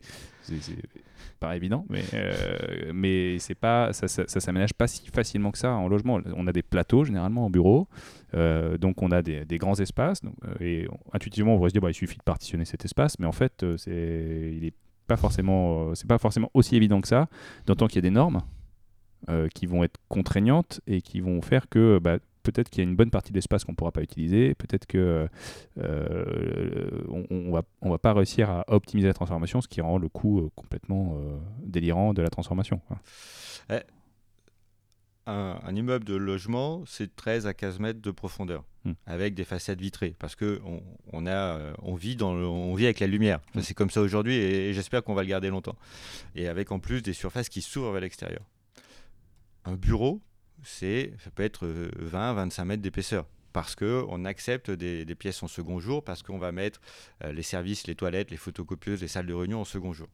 [1.39, 5.58] pas évident, mais, euh, mais c'est pas, ça, ça, ça s'aménage pas si facilement que
[5.58, 6.20] ça en logement.
[6.36, 7.88] On a des plateaux généralement en bureau,
[8.34, 10.22] euh, donc on a des, des grands espaces.
[10.22, 13.18] donc, et on- intuitivement, on pourrait se dire, bah, il suffit de partitionner cet espace,
[13.20, 14.74] mais en fait, c'est, il est
[15.18, 17.27] forcément, euh, c'est pas forcément aussi évident que ça,
[17.65, 18.41] d'autant qu'il y a des normes
[19.30, 22.89] euh, qui vont être contraignantes et qui vont faire que bah, peut-être qu'il y a
[22.89, 25.27] une bonne partie de l'espace qu'on ne pourra pas utiliser, peut-être que
[25.77, 30.50] euh, on, va, pas réussir à optimiser la transformation, ce qui rend le coût euh,
[30.55, 31.18] complètement
[31.64, 32.81] délirant de la transformation.
[35.27, 38.94] Un, un immeuble de logement, c'est 13 à 15 mètres de profondeur, Hmm.
[39.05, 40.81] avec des façades vitrées, parce que on,
[41.14, 43.40] on a, euh, on vit dans, le- on vit avec la lumière.
[43.50, 45.75] Enfin, C'est comme ça aujourd'hui, et, et j'espère qu'on va le garder longtemps.
[46.34, 48.42] Et avec en plus des surfaces qui s'ouvrent vers l'extérieur.
[49.66, 50.20] Un bureau,
[50.64, 53.27] c'est, ça peut être 20-25 mètres d'épaisseur.
[53.53, 56.81] Parce qu'on accepte des, des pièces en second jour, parce qu'on va mettre
[57.24, 60.07] euh, les services, les toilettes, les photocopieuses, les salles de réunion en second jour.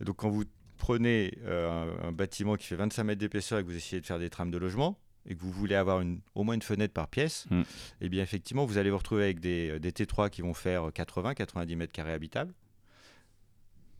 [0.00, 0.44] Donc quand vous
[0.82, 4.18] prenez euh, un, bâtiment qui fait 25 mètres d'épaisseur et que vous essayez de faire
[4.18, 7.06] des trames de logement, et que vous voulez avoir une, au moins une fenêtre par
[7.06, 7.62] pièce, Mm.
[8.00, 11.76] et bien effectivement, vous allez vous retrouver avec des, des T3 qui vont faire 80-90
[11.76, 12.52] mètres carrés habitables,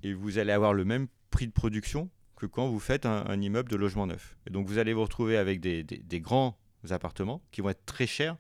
[0.03, 3.41] et vous allez avoir le même prix de production que quand vous faites un, un
[3.41, 4.37] immeuble de logement neuf.
[4.47, 6.59] Et donc vous allez vous retrouver avec des, des- des grands
[6.91, 8.37] appartements qui vont être très chers.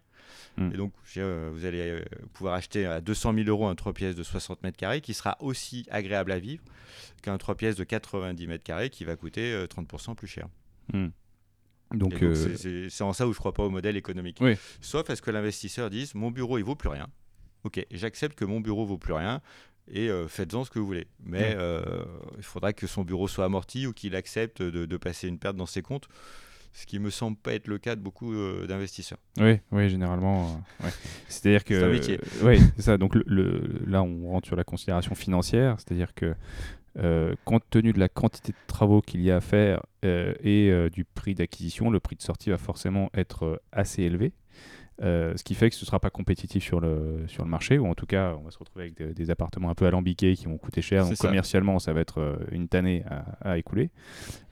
[0.56, 0.70] Mm.
[0.72, 4.14] Et donc euh, vous allez euh, pouvoir acheter à 200 000 euros un 3 pièces
[4.16, 6.62] de 60 mètres carrés qui sera aussi agréable à vivre
[7.22, 10.48] qu'un 3 pièces de 90 mètres carrés qui va coûter euh, 30% plus cher.
[10.94, 14.38] Et Donc, euh, c'est- en ça où je crois pas au modèle économique.
[14.40, 14.56] Oui.
[14.80, 17.06] Sauf à ce que l'investisseur dise mon bureau il vaut plus rien.
[17.64, 19.40] Ok, j'accepte que mon bureau vaut plus rien
[19.88, 21.06] et euh, faites-en ce que vous voulez.
[21.24, 21.54] Mais Ouais.
[21.56, 22.04] euh,
[22.38, 25.56] il faudra que son bureau soit amorti ou qu'il accepte de, de passer une perte
[25.56, 26.08] dans ses comptes,
[26.72, 29.18] ce qui me semble pas être le cas de beaucoup euh, d'investisseurs.
[29.38, 30.62] Oui, oui, généralement.
[30.80, 30.92] euh, ouais.
[31.28, 31.78] C'est-à-dire que.
[31.78, 32.18] C'est un métier.
[32.42, 32.98] euh, ouais, c'est ça.
[32.98, 36.34] Donc le, le- là, on rentre sur la considération financière, c'est-à-dire que
[37.44, 41.34] compte tenu de la quantité de travaux qu'il y a à faire et du prix
[41.34, 44.32] d'acquisition, le prix de sortie va forcément être assez élevé.
[45.02, 47.76] Euh, ce qui fait que ce ne sera pas compétitif sur le, sur le marché,
[47.78, 50.36] ou en tout cas, on va se retrouver avec des, des appartements un peu alambiqués
[50.36, 51.04] qui vont coûter cher.
[51.04, 51.26] Donc, ça.
[51.28, 53.90] commercialement, ça va être euh, une tannée à, à écouler.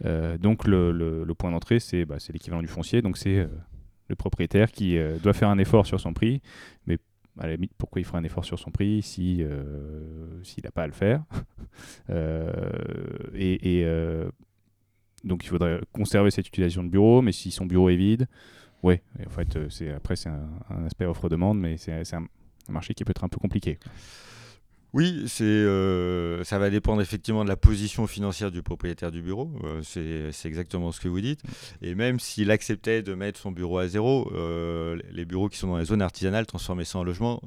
[0.04, 3.00] Euh, donc, le, le- le point d'entrée, c'est bah, c'est l'équivalent du foncier.
[3.00, 3.46] Donc, c'est euh,
[4.08, 6.42] le propriétaire qui doit faire un effort sur son prix,
[6.86, 6.98] mais
[7.38, 9.44] à la limite, pourquoi il ferait un effort sur son prix si
[10.42, 11.22] s'il n'a pas à le faire?
[13.34, 13.86] Et, et,
[15.22, 18.26] donc, il faudrait conserver cette utilisation de bureau, mais si son bureau est vide,
[19.18, 22.72] et en fait, euh, c'est après c'est un, un aspect offre-demande, mais c'est un, un
[22.72, 23.78] marché qui peut être un peu compliqué.
[24.92, 29.48] Oui, c'est, euh, ça va dépendre effectivement de la position financière du propriétaire du bureau.
[29.62, 31.40] Euh, c'est, exactement ce que vous dites.
[31.80, 35.68] Et même s'il acceptait de mettre son bureau à zéro, euh, les bureaux qui sont
[35.68, 37.40] dans les zones artisanales, transformer ça en logement,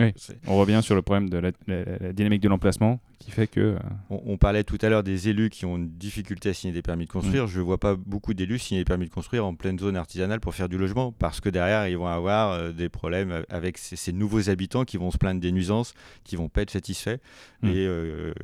[0.00, 0.14] Oui.
[0.46, 3.60] On revient sur le problème de la, la- la dynamique de l'emplacement qui fait que
[3.60, 3.78] euh,
[4.10, 6.82] on, on parlait tout à l'heure des élus qui ont une difficulté à signer des
[6.82, 7.44] permis de construire.
[7.44, 7.48] Mm.
[7.48, 10.40] Je ne vois pas beaucoup d'élus signer des permis de construire en pleine zone artisanale
[10.40, 13.96] pour faire du logement, parce que derrière, ils vont avoir euh, des problèmes avec ces,
[13.96, 17.18] ces nouveaux habitants qui vont se plaindre des nuisances, qui vont pas être satisfaits.
[17.62, 17.68] Mm.
[17.68, 18.34] Et euh,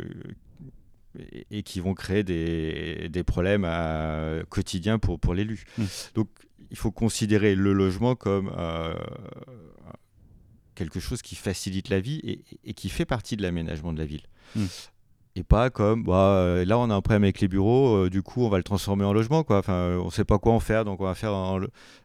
[1.51, 3.69] et, qui vont créer des, des problèmes
[4.49, 5.65] quotidiens pour, pour l'élu.
[5.77, 5.85] Mmh.
[6.15, 6.29] Donc
[6.71, 8.51] il faut considérer le logement comme
[10.85, 14.23] quelque chose qui facilite la vie et, qui fait partie de l'aménagement de la ville.
[14.57, 14.67] Mmh
[15.35, 18.23] et pas comme bah, euh, là on a un problème avec les bureaux euh, du
[18.23, 19.59] coup on va le transformer en logement quoi.
[19.59, 21.61] Enfin on sait pas quoi en faire donc on va faire on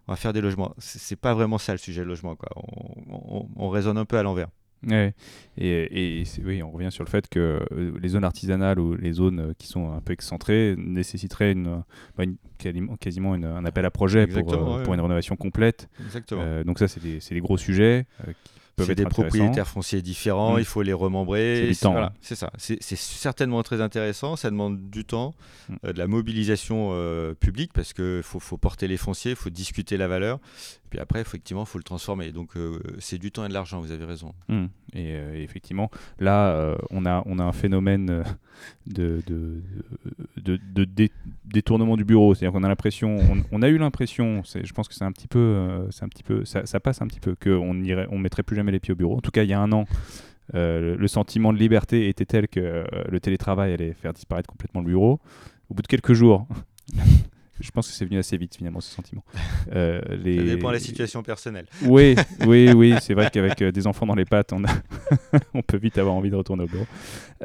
[0.08, 0.74] va faire des logements.
[0.78, 2.50] C'est pas vraiment ça le sujet de logement quoi.
[2.56, 4.48] On, on, raisonne un peu à l'envers.
[4.88, 5.16] Ouais.
[5.58, 9.12] et, et oui on revient sur le fait que euh, les zones artisanales ou les
[9.12, 11.82] zones qui sont un peu excentrées nécessiteraient une,
[12.16, 12.26] bah,
[13.00, 15.90] quasiment, un appel à projet pour, pour, une rénovation complète.
[16.06, 16.64] Exactement.
[16.64, 18.06] donc ça c'est des, des, gros sujets
[18.86, 20.60] c'est des propriétaires fonciers différents, mm.
[20.60, 21.74] il faut les remembrer.
[21.74, 22.52] C'est voilà, c'est ça.
[22.58, 24.36] C'est certainement très intéressant.
[24.36, 25.34] Ça demande du temps,
[25.70, 25.76] mm.
[25.86, 29.50] euh, de la mobilisation euh, publique parce qu'il faut, faut, porter les fonciers, il faut
[29.50, 30.40] discuter la valeur.
[30.90, 32.32] Puis après, effectivement, il faut le transformer.
[32.32, 34.34] Donc, euh, c'est du temps et de l'argent, vous avez raison.
[34.48, 34.66] Mm.
[34.94, 38.24] Et, effectivement, là, on, a, on a un phénomène
[38.86, 39.22] de,
[41.46, 42.34] détournement du bureau.
[42.34, 43.20] C'est-à-dire qu'on a l'impression,
[43.52, 46.46] on, a eu l'impression, je pense que c'est un petit peu, c'est un petit peu
[46.46, 49.18] ça, passe un petit peu, qu'on irait, on mettrait plus jamais les pieds au bureau.
[49.18, 49.86] En tout cas, il y a un an,
[50.56, 54.82] euh, le sentiment de liberté était tel que euh, le télétravail allait faire disparaître complètement
[54.82, 55.20] le bureau.
[55.70, 56.48] Au bout de quelques jours,
[57.60, 59.24] je pense que c'est venu assez vite finalement ce sentiment.
[59.74, 60.38] Euh, les...
[60.38, 61.66] Ça dépend de la situation personnelle.
[61.84, 62.16] Oui,
[62.48, 64.62] oui, oui, c'est vrai qu'avec des enfants dans les pattes, on,
[65.54, 66.86] on, peut vite avoir envie de retourner au bureau.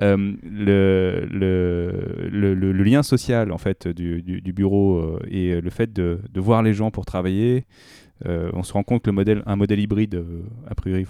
[0.00, 6.40] le, le, le, lien social en fait du, du, bureau et le fait de, de,
[6.40, 7.66] voir les gens pour travailler,
[8.26, 11.06] euh, on se rend compte que le modèle, un modèle hybride, euh, a priori,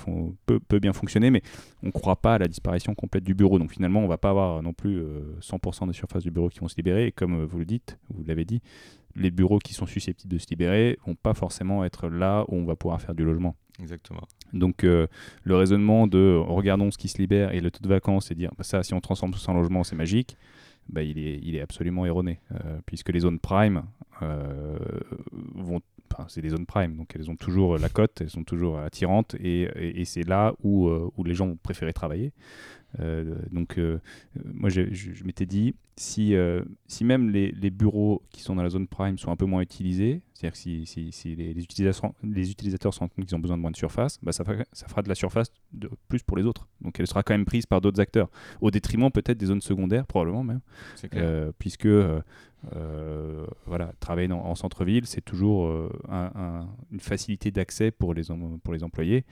[0.47, 1.43] peut, bien fonctionner, mais
[1.83, 3.59] on ne croit pas à la disparition complète du bureau.
[3.59, 5.03] Donc finalement, on ne va pas avoir non plus
[5.41, 7.07] 100% euh, des surfaces du bureau qui vont se libérer.
[7.07, 8.63] Et comme vous le dites, vous l'avez dit,
[9.15, 12.65] les bureaux qui sont susceptibles de se libérer vont pas forcément être là où on
[12.65, 13.57] va pouvoir faire du logement.
[13.81, 14.23] Exactement.
[14.53, 15.09] Donc le
[15.47, 18.65] raisonnement de regardons ce qui se libère et le taux de vacances et dire bah,
[18.65, 20.37] ça si on transforme tout ça en logement c'est magique,
[20.89, 22.41] bah, il, est, il est absolument erroné
[22.87, 23.83] puisque les zones prime
[25.33, 25.81] vont
[26.29, 30.03] c'est des zones prime, donc elles ont toujours la cote, elles sont toujours attirantes, et,
[30.05, 32.33] c'est là où, euh, où, les gens ont préféré travailler.
[33.01, 34.01] Euh, donc, euh,
[34.45, 34.83] moi, je,
[35.25, 36.35] m'étais dit, si,
[36.87, 39.63] si même les, les, bureaux qui sont dans la zone prime sont un peu moins
[39.63, 43.37] utilisés, c'est-à-dire que si, si, si les, les, utilisateurs, les utilisateurs se rendent compte qu'ils
[43.37, 45.91] ont besoin de moins de surface, bah ça, fera, ça fera de la surface de
[46.09, 46.69] plus pour les autres.
[46.81, 50.07] Donc, elle sera quand même prise par d'autres acteurs, au détriment peut-être des zones secondaires,
[50.07, 50.61] probablement même,
[51.59, 51.89] puisque
[52.71, 55.89] euh, voilà, travailler en centre-ville, c'est toujours euh,
[56.91, 58.25] une facilité d'accès pour les,
[58.63, 59.25] pour les employés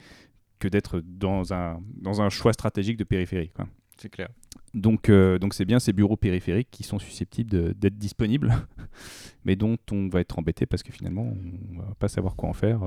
[0.57, 3.51] que d'être dans un, dans un choix stratégique de périphérie.
[3.97, 4.29] C'est clair.
[4.73, 8.51] Donc, euh, donc c'est bien ces bureaux périphériques qui sont susceptibles d'être disponibles,
[9.45, 11.31] mais dont on va être embêté parce que finalement,
[11.71, 12.81] on va pas savoir quoi en faire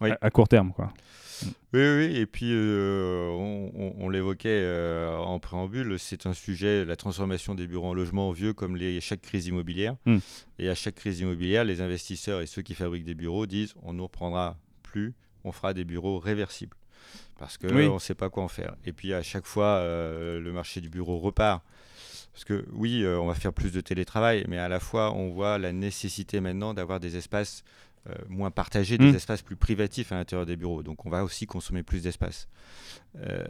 [0.00, 0.72] à, court terme.
[0.72, 0.92] Quoi.
[1.72, 7.54] Oui, oui, et puis euh, on, l'évoquait euh, en préambule, c'est un sujet, la transformation
[7.54, 9.96] des bureaux en logements vieux comme les, chaque crise immobilière.
[10.06, 10.18] Hmm.
[10.58, 13.92] Et à chaque crise immobilière, les investisseurs et ceux qui fabriquent des bureaux disent on
[13.92, 16.76] ne nous reprendra plus, on fera des bureaux réversibles.
[17.38, 18.74] Parce qu'on on ne sait pas quoi en faire.
[18.86, 21.62] Et puis à chaque fois, euh, le marché du bureau repart.
[22.32, 25.56] Parce que oui, on va faire plus de télétravail, mais à la fois, on voit
[25.56, 27.64] la nécessité maintenant d'avoir des espaces
[28.08, 29.16] euh, moins partagés, des hmm.
[29.16, 30.82] espaces plus privatifs à l'intérieur des bureaux.
[30.82, 32.48] Donc on va aussi consommer plus d'espace.
[33.18, 33.44] Euh,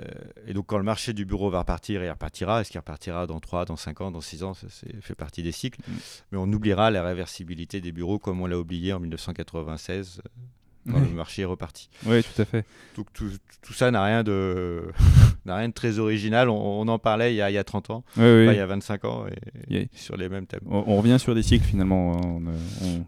[0.46, 2.60] et donc quand le marché du bureau va repartir, il repartira.
[2.60, 4.54] Est-ce qu'il repartira dans 3, dans 5 ans, dans 6 ans?
[4.54, 4.66] Ça
[5.00, 5.80] fait partie des cycles.
[5.86, 5.94] Hmm.
[6.32, 11.00] Mais on oubliera la réversibilité des bureaux comme on l'a oublié en 1996 euh, quand
[11.00, 11.90] le marché est reparti.
[12.06, 12.64] Oui, tout à fait.
[12.96, 14.84] Donc tout, tout ça n'a rien, de
[15.46, 16.48] rien de très original.
[16.48, 19.04] On, en parlait il y, a, il y a 30 ans, il y a 25
[19.04, 19.26] ans,
[19.68, 20.60] et, sur les mêmes thèmes.
[20.66, 22.40] On, revient sur des cycles finalement.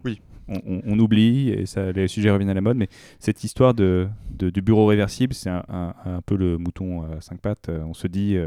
[0.03, 0.21] oui
[0.65, 2.77] on, oublie et ça, les sujets reviennent à la mode.
[2.77, 7.69] Mais cette histoire de, du bureau réversible, c'est un, peu le mouton à cinq pattes.
[7.69, 8.37] On se dit,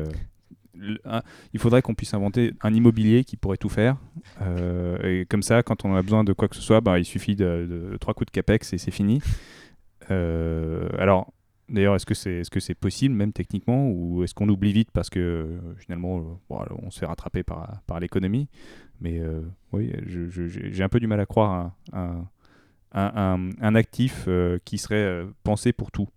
[0.79, 1.21] euh,
[1.53, 3.97] il faudrait qu'on puisse inventer un immobilier qui pourrait tout faire.
[4.41, 7.05] Euh, et comme ça, quand on a besoin de quoi que ce soit, bah, il
[7.05, 9.21] suffit de, trois coups de capex et c'est fini.
[10.11, 11.33] Euh, alors,
[11.69, 14.91] D'ailleurs, est-ce que c'est est -ce c'est possible, même techniquement, ou est-ce qu'on oublie vite
[14.93, 18.49] parce que finalement, on se fait rattraper par l'économie?
[19.03, 19.41] Mais euh,
[19.73, 22.25] oui, j'ai un peu du mal à croire un,
[22.95, 26.09] un, actif euh, qui serait euh, pensé pour tout.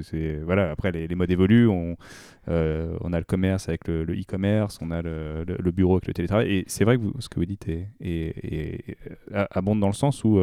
[0.00, 1.68] C'est, voilà, après, les, modes évoluent.
[1.68, 1.96] On,
[2.46, 6.50] on a le commerce avec le e-commerce, on a le, bureau avec le télétravail.
[6.50, 8.96] Et c'est vrai que ce que vous dites est,
[9.50, 10.40] abonde dans le sens où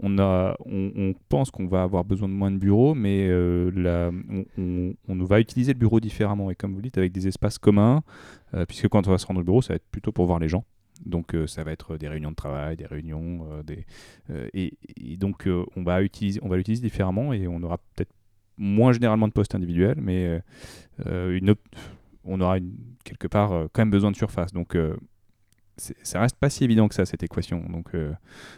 [0.00, 3.26] on, a, on, pense qu'on va avoir besoin de moins de bureaux, mais
[3.74, 4.12] la,
[4.56, 6.48] on, on, va utiliser le bureau différemment.
[6.48, 8.04] Et comme vous dites, avec des espaces communs,
[8.66, 10.48] puisque quand on va se rendre au bureau, ça va être plutôt pour voir les
[10.48, 10.64] gens.
[11.04, 13.86] Donc euh, ça va être des réunions de travail, des réunions, euh, des,
[14.52, 14.76] et,
[15.16, 18.12] donc on va utiliser, on va l'utiliser différemment et on aura peut-être
[18.56, 20.40] moins généralement de postes individuels, mais
[21.06, 21.54] une
[22.24, 22.58] on aura
[23.04, 24.52] quelque part quand même besoin de surface.
[24.52, 24.76] Donc
[25.76, 27.64] ça reste pas si évident que ça, cette équation.
[27.70, 27.94] Donc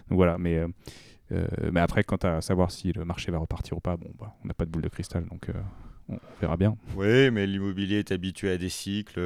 [0.09, 0.61] voilà, mais,
[1.31, 4.49] mais après, quant à savoir si le marché va repartir ou pas, bon, bah, on
[4.49, 5.51] n'a pas de boule de cristal, donc
[6.11, 6.77] on verra bien.
[6.97, 9.21] Oui, mais l'immobilier est habitué à des cycles.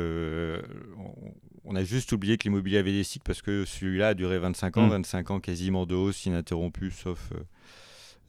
[1.64, 4.76] on a juste oublié que l'immobilier avait des cycles parce que celui-là a duré 25
[4.76, 5.32] ans, 25 mm.
[5.32, 7.32] ans quasiment de hausse ininterrompue, sauf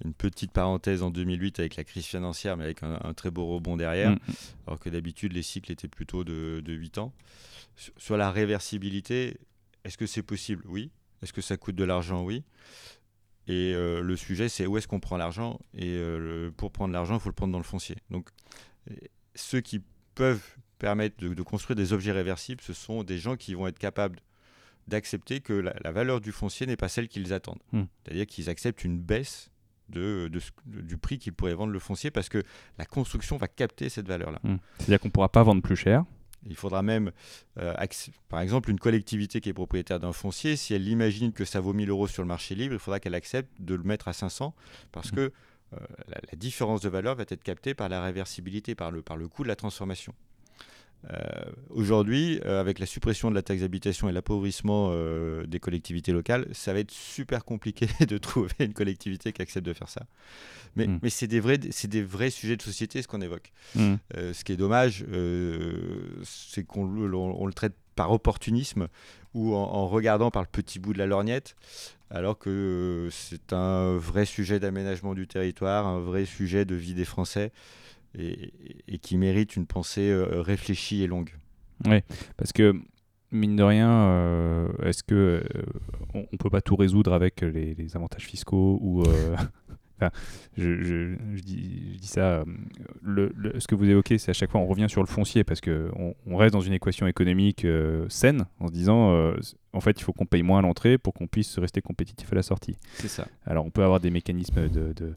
[0.04, 3.78] une petite parenthèse en 2008 avec la crise financière, mais avec un, très beau rebond
[3.78, 4.20] derrière, mm.
[4.68, 7.14] alors que d'habitude les cycles étaient plutôt de, de 8 ans.
[7.98, 9.38] Sur, la réversibilité,
[9.84, 10.64] est-ce que c'est possible?
[10.68, 10.92] Oui.
[11.22, 12.24] Est-ce que ça coûte de l'argent?
[12.24, 12.44] Oui.
[13.48, 17.16] Et euh, le sujet, c'est où est-ce qu'on prend l'argent Et euh, pour prendre l'argent,
[17.16, 17.96] il faut le prendre dans le foncier.
[18.10, 18.30] Donc,
[19.36, 19.82] ceux qui
[20.16, 20.44] peuvent
[20.80, 24.20] permettre de, construire des objets réversibles, ce sont des gens qui vont être capables
[24.88, 27.62] d'accepter que la, valeur du foncier n'est pas celle qu'ils attendent.
[27.72, 27.84] Mm.
[28.04, 29.50] C'est-à-dire qu'ils acceptent une baisse
[29.90, 30.32] de,
[30.66, 32.44] du prix qu'ils pourraient vendre le foncier parce que
[32.78, 34.40] la construction va capter cette valeur-là.
[34.44, 34.58] Hmm.
[34.80, 36.04] C'est-à-dire qu'on ne pourra pas vendre plus cher.
[36.46, 37.12] Il faudra même,
[37.58, 37.74] euh,
[38.30, 41.74] par exemple, une collectivité qui est propriétaire d'un foncier, si elle imagine que ça vaut
[41.74, 44.54] 1000 euros sur le marché libre, il faudra qu'elle accepte de le mettre à 500
[44.92, 45.16] parce hmm.
[45.16, 45.34] que
[45.74, 45.78] euh,
[46.08, 49.44] la, différence de valeur va être captée par la réversibilité, par le, par le coût
[49.44, 50.14] de la transformation.
[51.12, 51.20] Euh,
[51.70, 56.48] aujourd'hui, euh, avec la suppression de la taxe d'habitation et l'appauvrissement euh, des collectivités locales,
[56.52, 60.06] ça va être super compliqué de trouver une collectivité qui accepte de faire ça.
[60.76, 61.00] Mais, hmm.
[61.04, 63.52] mais c'est des, vrais, des vrais sujets de société, ce qu'on évoque.
[63.76, 63.96] Hmm.
[64.14, 65.06] ce qui est dommage,
[66.24, 68.88] c'est qu'on le traite par opportunisme
[69.34, 71.56] ou en, en, regardant par le petit bout de la lorgnette,
[72.10, 77.06] alors que c'est un vrai sujet d'aménagement du territoire, un vrai sujet de vie des
[77.06, 77.52] Français
[78.18, 81.32] et, qui mérite une pensée euh, réfléchie et longue.
[81.86, 82.00] Oui,
[82.38, 82.74] parce que
[83.32, 85.64] mine de rien, euh, est-ce que euh,
[86.14, 89.04] on, peut pas tout résoudre avec les, avantages fiscaux ou
[90.58, 92.46] je, dis, ça.
[93.04, 95.92] Ce que vous évoquez, c'est à chaque fois on revient sur le foncier parce que
[96.26, 97.68] on, reste dans une équation économique
[98.08, 99.34] saine en se disant
[99.76, 102.36] en fait, il faut qu'on paye moins à l'entrée pour qu'on puisse rester compétitif à
[102.36, 102.78] la sortie.
[102.94, 103.28] C'est ça.
[103.46, 105.16] Alors, on peut avoir des mécanismes de, de,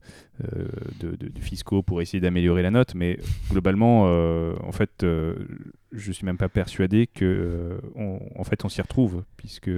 [0.54, 3.18] euh, fiscaux pour essayer d'améliorer la note, mais
[3.50, 5.34] globalement, euh, en fait, je euh,
[5.92, 9.70] je suis même pas persuadé que, en fait, on s'y retrouve, puisque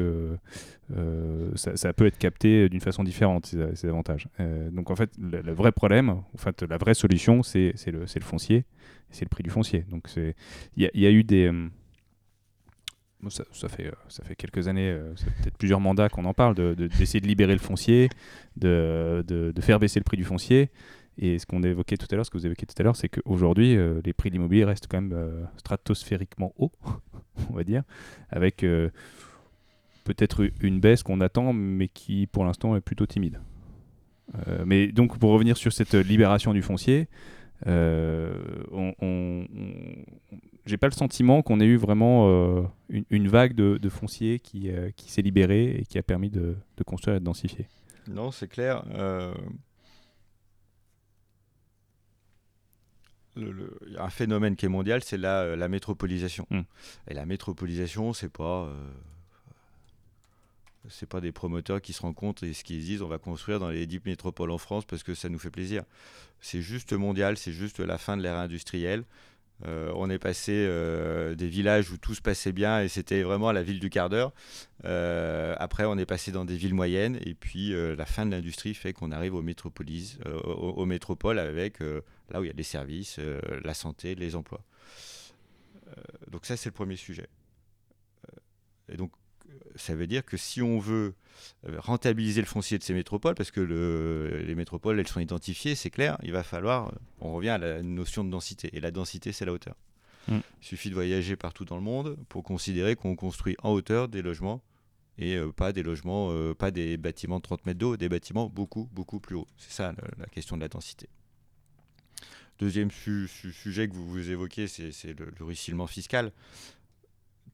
[1.55, 4.27] ça, peut être capté d'une façon différente ces, avantages.
[4.73, 8.65] donc, en fait, le, vrai problème, en fait, la vraie solution, c'est le, le foncier,
[9.11, 9.85] c'est le prix du foncier.
[9.89, 10.35] Donc, il
[10.77, 11.53] y, a eu des
[13.29, 17.21] ça, fait, euh, ça fait quelques années, euh, peut-être plusieurs mandats qu'on en parle, d'essayer
[17.21, 18.09] de, libérer le foncier,
[18.57, 20.71] de, faire baisser le prix du foncier.
[21.19, 23.11] Et ce qu'on évoquait tout à l'heure, ce que vous évoquiez tout à l'heure, c'est
[23.11, 26.73] qu'aujourd'hui, euh, les prix de l'immobilier restent quand même stratosphériquement hauts,
[27.51, 27.83] on va dire,
[28.31, 28.65] avec
[30.05, 33.39] peut-être une baisse qu'on attend, mais qui pour l'instant est plutôt timide.
[34.65, 37.09] mais donc, pour revenir sur cette libération du foncier,
[37.67, 39.47] on, on,
[40.71, 42.63] j'ai pas le sentiment qu'on ait eu vraiment euh,
[43.11, 46.57] une, vague de, de foncier qui, euh, qui s'est libérée et qui a permis de,
[46.77, 47.67] de construire et de densifier.
[48.09, 48.85] Non, c'est clair.
[48.93, 49.35] Euh,
[53.37, 56.47] y a un phénomène qui est mondial, c'est la, la métropolisation.
[56.51, 56.63] Hmm.
[57.09, 58.73] Et la métropolisation, c'est pas
[60.89, 63.69] c'est pas des promoteurs qui se rencontrent et ce qu'ils disent on va construire dans
[63.69, 65.85] les 10 métropoles en France parce que ça nous fait plaisir.
[66.41, 69.05] C'est juste mondial, c'est juste la fin de l'ère industrielle.
[69.67, 73.53] Euh, on est passé euh, des villages où tout se passait bien et c'était vraiment
[73.53, 74.33] la ville du quart d'heure.
[74.85, 78.75] Euh, après, on est passé dans des villes moyennes et puis la fin de l'industrie
[78.75, 83.19] fait qu'on arrive aux, aux, métropoles avec là où il y a les services,
[83.65, 84.63] la santé, les emplois.
[86.31, 87.29] donc ça, c'est le premier sujet.
[88.89, 89.13] et donc,
[89.77, 91.15] ça veut dire que si on veut
[91.69, 95.91] euh, rentabiliser le foncier de ces métropoles, parce que les métropoles, elles sont identifiées, c'est
[95.91, 99.33] clair, il va falloir, euh, on revient à la notion de densité, et la densité,
[99.33, 99.75] c'est la hauteur.
[100.29, 100.39] Mm.
[100.63, 104.23] Il suffit de voyager partout dans le monde pour considérer qu'on construit en hauteur des
[104.23, 104.63] logements
[105.19, 108.89] et euh, pas des logements, pas des bâtiments de 30 mètres d'eau, des bâtiments beaucoup,
[108.93, 109.49] beaucoup plus hauts.
[109.57, 111.09] C'est ça la, question de la densité.
[112.59, 116.33] Deuxième sujet que vous, vous évoquez, c'est le, le, ruisselement fiscal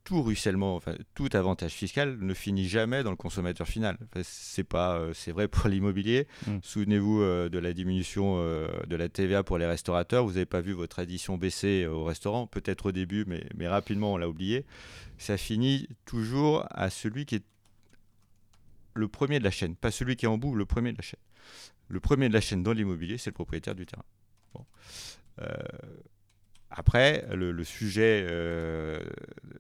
[0.07, 3.99] tout ruissellement, enfin, tout avantage fiscal ne finit jamais dans le consommateur final.
[4.23, 6.29] c'est pas, euh, c'est vrai pour l'immobilier.
[6.47, 6.59] Mm.
[6.63, 10.25] Souvenez-vous euh, de la diminution euh, de la TVA pour les restaurateurs.
[10.25, 14.13] Vous n'avez pas vu votre addition baisser au restaurant, peut-être au début, mais, mais rapidement
[14.13, 14.65] on l'a oublié.
[15.19, 17.45] Ça finit toujours à celui qui est
[18.95, 21.03] le premier de la chaîne, pas celui qui est en bout, le premier de la
[21.03, 21.21] chaîne.
[21.89, 24.05] Le premier de la chaîne dans l'immobilier, c'est le propriétaire du terrain.
[24.55, 24.65] Bon.
[26.71, 29.01] Après, le, sujet euh,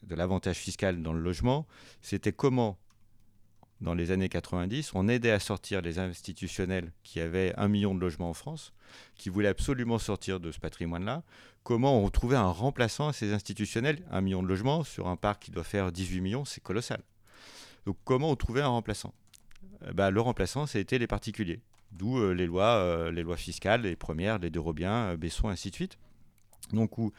[0.03, 1.66] de l'avantage fiscal dans le logement,
[2.03, 2.79] c'était comment
[3.81, 8.01] dans les années 90, on aidait à sortir les institutionnels qui avaient un million de
[8.01, 8.73] logements en France,
[9.16, 11.23] qui voulaient absolument sortir de ce patrimoine-là.
[11.62, 15.42] Comment on trouvait un remplaçant à ces institutionnels Un million de logements sur un parc
[15.42, 17.03] qui doit faire 18 millions, c'est colossal.
[17.85, 19.12] Donc comment on trouvait un remplaçant?
[19.87, 21.61] Euh, bah, Le remplaçant, c'était les particuliers.
[21.92, 25.71] D'où euh, les, lois, euh, les lois fiscales, les premières, les deux Robiens, Besson, ainsi
[25.71, 25.99] de suite.
[26.73, 27.12] Donc où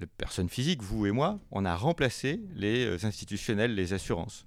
[0.00, 4.46] les personnes physiques, vous et moi, on a remplacé les institutionnels, les assurances.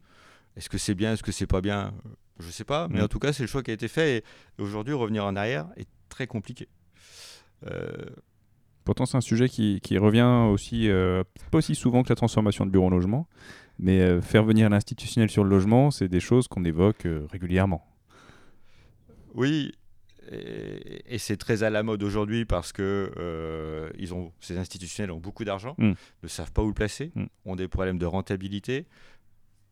[0.56, 1.94] Est-ce que c'est bien, est-ce que c'est pas bien
[2.40, 3.06] Je ne sais pas, mais mm.
[3.06, 4.18] en tout cas, c'est le choix qui a été fait.
[4.18, 6.68] Et aujourd'hui, revenir en arrière est très compliqué.
[8.84, 10.90] Pourtant, c'est un sujet qui, revient aussi,
[11.52, 13.28] pas aussi souvent que la transformation de bureau en logement.
[13.80, 17.88] Mais faire venir l'institutionnel sur le logement, c'est des choses qu'on évoque régulièrement.
[19.34, 19.72] Oui,
[20.32, 25.20] et, c'est très à la mode aujourd'hui parce que euh, ils ont, ces institutionnels ont
[25.20, 25.94] beaucoup d'argent, mm.
[26.24, 27.26] ne savent pas où le placer, mm.
[27.46, 28.86] ont des problèmes de rentabilité.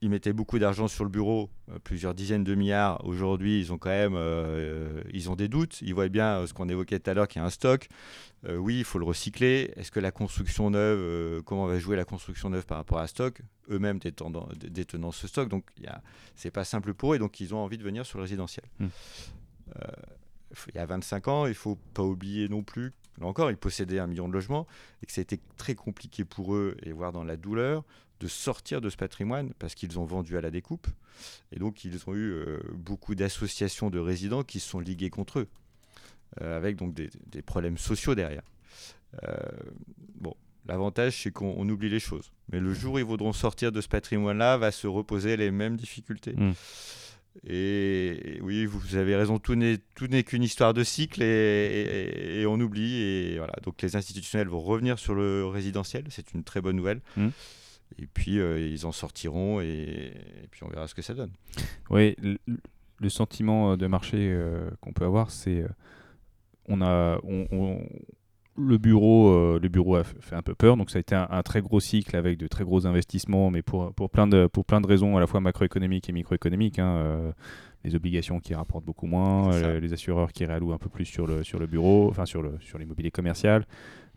[0.03, 3.05] Ils mettaient beaucoup d'argent sur le bureau, euh, plusieurs dizaines de milliards.
[3.05, 5.79] Aujourd'hui, ils ont quand même, euh, ils ont des doutes.
[5.81, 7.87] Ils voient bien ce qu'on évoquait tout à l'heure, qu'il y a un stock.
[8.49, 9.71] oui, il faut le recycler.
[9.75, 13.43] Est-ce que la construction neuve, comment va jouer la construction neuve par rapport à stock?
[13.69, 15.65] Eux-mêmes détenant, ce stock, donc
[16.35, 17.17] c'est pas simple pour eux.
[17.17, 18.65] Et donc, ils ont envie de venir sur le résidentiel.
[18.79, 18.87] Mm.
[20.51, 23.57] Euh, il y a 25 ans, il faut pas oublier non plus, là encore, ils
[23.57, 24.67] possédaient un million de logements
[25.01, 27.83] et que ça a été très compliqué pour eux, et voire dans la douleur,
[28.19, 30.87] de sortir de ce patrimoine parce qu'ils ont vendu à la découpe.
[31.51, 35.39] Et donc, ils ont eu euh, beaucoup d'associations de résidents qui se sont ligués contre
[35.39, 35.47] eux,
[36.41, 38.43] euh, avec donc des, problèmes sociaux derrière.
[40.15, 40.35] bon,
[40.67, 42.31] l'avantage, c'est qu'on oublie les choses.
[42.51, 45.75] Mais le jour où ils voudront sortir de ce patrimoine-là, va se reposer les mêmes
[45.75, 46.33] difficultés.
[46.33, 46.53] Mmh.
[47.47, 53.01] Et, oui, vous avez raison, tout n'est qu'une histoire de cycle et, on oublie.
[53.01, 53.53] Et voilà.
[53.63, 57.01] Donc les institutionnels vont revenir sur le résidentiel, c'est une très bonne nouvelle.
[57.17, 57.29] Mmh.
[57.99, 60.13] Et puis euh, ils en sortiront et,
[60.49, 61.31] puis on verra ce que ça donne.
[61.89, 65.67] Oui, le, sentiment de marché euh, qu'on peut avoir, c'est euh,
[66.67, 67.81] on a, on,
[68.57, 71.41] le bureau, euh, le bureau a fait un peu peur, donc ça a été un,
[71.43, 74.81] très gros cycle avec de très gros investissements, mais pour, pour, plein, de, pour plein
[74.81, 76.79] de raisons à la fois macroéconomiques et microéconomiques.
[76.79, 77.31] Hein, euh,
[77.83, 81.25] les obligations qui rapportent beaucoup moins, euh, les assureurs qui réallouent un peu plus sur
[81.25, 82.43] le, sur le bureau, enfin sur
[82.77, 83.65] l'immobilier sur commercial.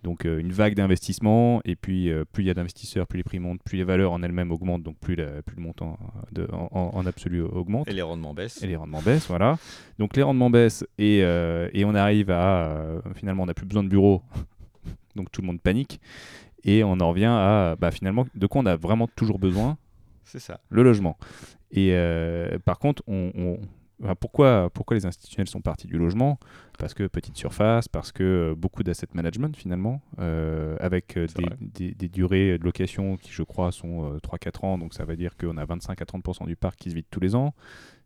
[0.05, 3.63] Donc une vague d'investissement, et puis plus il y a d'investisseurs, plus les prix montent,
[3.63, 5.99] plus les valeurs en elles-mêmes augmentent, donc plus, plus le montant
[6.31, 7.89] de, en, absolu augmente.
[7.89, 8.63] Et les rendements baissent.
[8.63, 9.59] Et les rendements baissent, voilà.
[9.99, 13.89] Donc les rendements baissent, et, et on arrive à, finalement, on n'a plus besoin de
[13.89, 14.23] bureaux,
[15.17, 16.01] donc tout le monde panique,
[16.65, 19.79] et on en revient à, bah, finalement, de quoi on a vraiment toujours besoin?
[20.25, 20.61] C'est ça.
[20.69, 21.17] Le logement.
[21.71, 21.97] Et
[22.67, 23.59] par contre, on
[24.21, 26.39] pourquoi, pourquoi les institutionnels sont partis du logement?
[26.79, 31.27] Parce que petite surface, parce que euh, beaucoup d'asset management finalement, euh, avec euh,
[31.61, 35.57] des, durées de location qui je crois sont 3-4 ans, donc ça veut dire qu'on
[35.57, 37.55] a 25 à 30% du parc qui se vide tous les ans.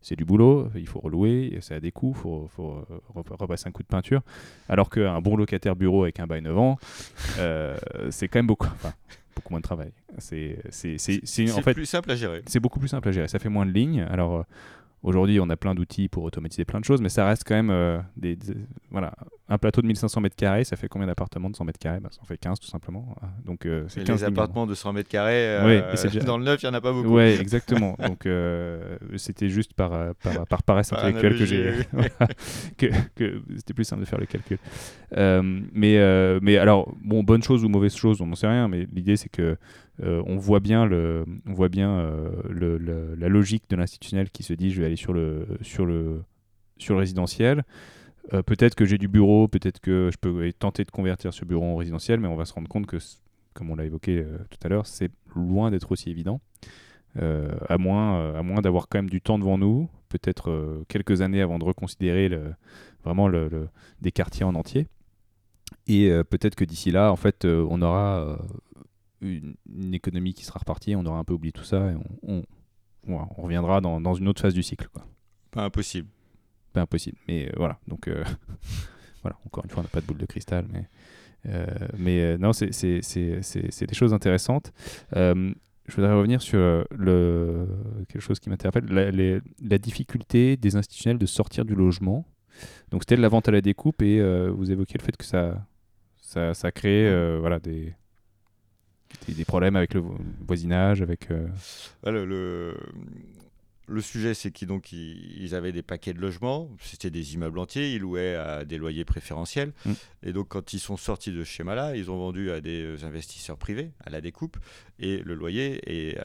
[0.01, 2.85] C'est du boulot, il faut relouer, ça a des coûts, il faut, faut
[3.31, 4.23] repasser un coup de peinture.
[4.69, 6.79] Alors qu'un bon locataire bureau avec un bail 9 ans,
[8.11, 8.69] c'est quand même beaucoup,
[9.35, 9.91] beaucoup moins de travail.
[10.19, 10.59] C'est
[11.53, 12.43] en fait, plus simple à gérer.
[12.47, 13.27] C'est beaucoup plus simple à gérer.
[13.27, 14.03] Ça fait moins de lignes.
[14.03, 14.45] Alors
[15.05, 17.71] Aujourd'hui, on a plein d'outils pour automatiser plein de choses, mais ça reste quand même
[17.71, 18.37] euh, des,
[18.91, 19.13] voilà,
[19.49, 20.65] un plateau de 1500 mètres carrés.
[20.65, 22.01] Ça fait combien d'appartements de 100 mètres carrés?
[22.01, 23.15] Bah, Ça en fait 15 tout simplement.
[23.45, 25.83] Donc, euh, c'est les appartements de 100 mètres carrés, euh,
[26.27, 27.17] dans le neuf, il n'y en a pas beaucoup.
[27.17, 27.97] Oui, exactement.
[28.05, 28.27] Donc,
[29.17, 31.75] c'était juste par, par, par paresse intellectuelle que j'ai.
[32.77, 34.59] que, que c'était plus simple de faire le calcul.
[35.13, 39.17] mais, mais alors, bon, bonne chose ou mauvaise chose, on n'en sait rien, mais l'idée,
[39.17, 39.57] c'est que
[40.03, 44.53] euh, on voit bien, le, on voit bien euh, la logique de l'institutionnel qui se
[44.53, 46.23] dit je vais aller sur le, sur le,
[46.79, 47.65] sur le résidentiel.
[48.33, 51.65] Euh, peut-être que j'ai du bureau, peut-être que je peux tenter de convertir ce bureau
[51.65, 52.99] en résidentiel, mais on va se rendre compte que,
[53.55, 56.41] comme on l'a évoqué tout à l'heure, c'est loin d'être aussi évident.
[57.17, 61.59] à moins, à moins d'avoir quand même du temps devant nous, peut-être quelques années avant
[61.59, 62.31] de reconsidérer
[63.03, 63.29] vraiment
[64.01, 64.87] des quartiers en entier.
[65.87, 68.39] Et peut-être que d'ici là, en fait, on aura
[69.21, 72.43] une, économie qui sera repartie, on aura un peu oublié tout ça et on,
[73.07, 74.89] on, reviendra dans, dans, une autre phase du cycle.
[74.93, 75.07] Quoi.
[75.51, 76.09] Pas impossible.
[76.73, 77.19] Pas impossible.
[77.27, 78.25] Mais euh, voilà, donc euh,
[79.23, 80.89] voilà, encore une fois, on n'a pas de boule de cristal, mais,
[81.47, 84.73] euh, mais non, c'est des choses intéressantes.
[85.15, 86.59] je voudrais revenir sur
[86.91, 87.67] le,
[88.09, 92.27] quelque chose qui m'interpelle, la, la, difficulté des institutionnels de sortir du logement.
[92.91, 94.21] Donc c'était la vente à la découpe et
[94.51, 95.67] vous évoquez le fait que ça,
[96.21, 97.95] ça, ça crée voilà, des,
[99.27, 100.03] des, problèmes avec le
[100.47, 101.31] voisinage, avec.
[101.31, 101.47] Euh,
[102.05, 102.75] le,
[103.87, 107.95] le, sujet, c'est qu'ils donc ils, avaient des paquets de logements, c'était des immeubles entiers,
[107.95, 109.93] ils louaient à des loyers préférentiels, mm.
[110.25, 113.59] et donc quand ils sont sortis de ce schéma-là, ils ont vendu à des investisseurs
[113.59, 114.57] privés, à la découpe,
[114.99, 116.23] et le loyer est, euh,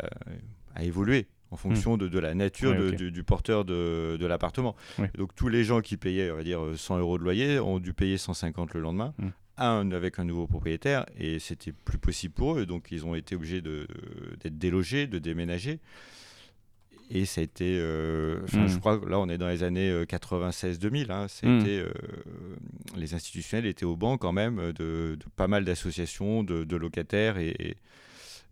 [0.76, 4.76] a évolué en fonction de, de la nature de- du, du porteur de, de l'appartement.
[5.18, 7.94] Donc tous les gens qui payaient, on va dire, 100 euros de loyer ont dû
[7.94, 9.14] payer 150 le lendemain.
[9.20, 9.28] Mm.
[9.58, 13.36] Un avec un nouveau propriétaire et c'était plus possible pour eux, donc ils ont été
[13.36, 15.80] obligés d'être délogés, de déménager.
[17.12, 18.68] Et ça a été, euh, enfin, Mm.
[18.70, 21.60] je crois que là on est dans les années euh, 96-2000, hein, ça a Mm.
[21.60, 21.92] été, euh,
[22.96, 27.38] les institutionnels étaient au banc quand même de, de pas mal d'associations, de, de locataires
[27.38, 27.76] et, et,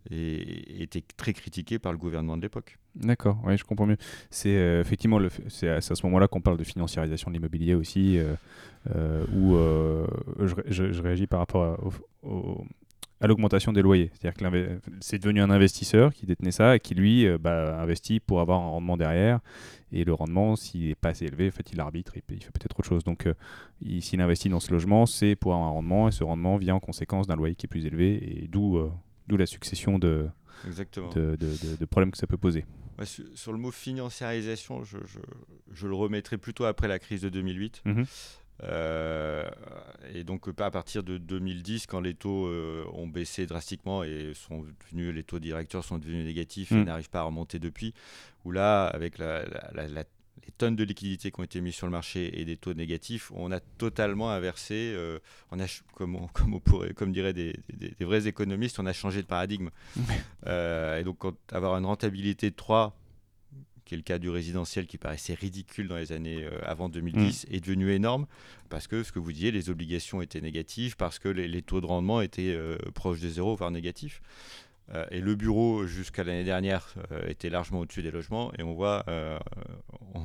[0.10, 2.78] et étaient très critiqués par le gouvernement de l'époque.
[2.96, 3.98] D'accord, oui, je comprends mieux.
[4.30, 8.34] C'est euh, effectivement c'est à, ce moment-là qu'on parle de financiarisation de l'immobilier aussi, euh,
[8.96, 12.66] euh, où je, ré- je- je réagis par rapport à, au- au-
[13.22, 14.10] à l'augmentation des loyers.
[14.14, 18.42] C'est-à-dire que c'est devenu un investisseur qui détenait ça et qui, lui, bah, investit pour
[18.42, 19.40] avoir un rendement derrière.
[19.92, 22.72] Et le rendement, s'il n'est pas assez élevé, fait, il arbitre, il, il fait peut-être
[22.80, 23.04] autre chose.
[23.04, 23.28] Donc,
[23.82, 26.74] il- s'il investit dans ce logement, c'est pour avoir un rendement, et ce rendement vient
[26.76, 28.80] en conséquence d'un loyer qui est plus élevé, et d'où
[29.32, 30.28] d'où la succession de,
[30.68, 31.10] Exactement.
[31.10, 32.66] de, de- de- de problèmes que ça peut poser.
[33.00, 35.20] Ouais, sur, sur le mot financiarisation, je, je,
[35.74, 37.82] je le remettrai plutôt après la crise de 2008.
[37.86, 38.06] Mhm.
[38.64, 39.50] Euh,
[40.14, 44.34] et donc pas à partir de 2010, quand les taux euh, ont baissé drastiquement et
[44.36, 46.84] sont devenus, les taux directeurs sont devenus négatifs et Mm.
[46.84, 47.94] n'arrivent pas à remonter depuis,
[48.46, 50.04] où là, avec la, la- la- la-
[50.46, 53.32] les tonnes de liquidités qui ont été mises sur le marché et des taux négatifs,
[53.36, 55.20] on a totalement inversé, euh,
[55.52, 55.66] on a,
[55.96, 59.22] comme, on- comme, on pourrait, comme diraient des, des- des vrais économistes, on a changé
[59.22, 59.70] de paradigme.
[60.48, 62.98] Euh, et donc quand, avoir une rentabilité de 3,
[63.86, 67.46] qui est le cas du résidentiel qui paraissait ridicule dans les années euh, avant 2010,
[67.52, 68.26] est devenu énorme
[68.70, 71.80] parce que ce que vous disiez, les obligations étaient négatives, parce que les, les taux
[71.82, 72.58] de rendement étaient
[72.96, 74.22] proches de zéro, voire négatifs.
[75.12, 78.52] Et le bureau, jusqu'à l'année dernière, euh, était largement au-dessus des logements.
[78.58, 79.40] Et on voit, euh,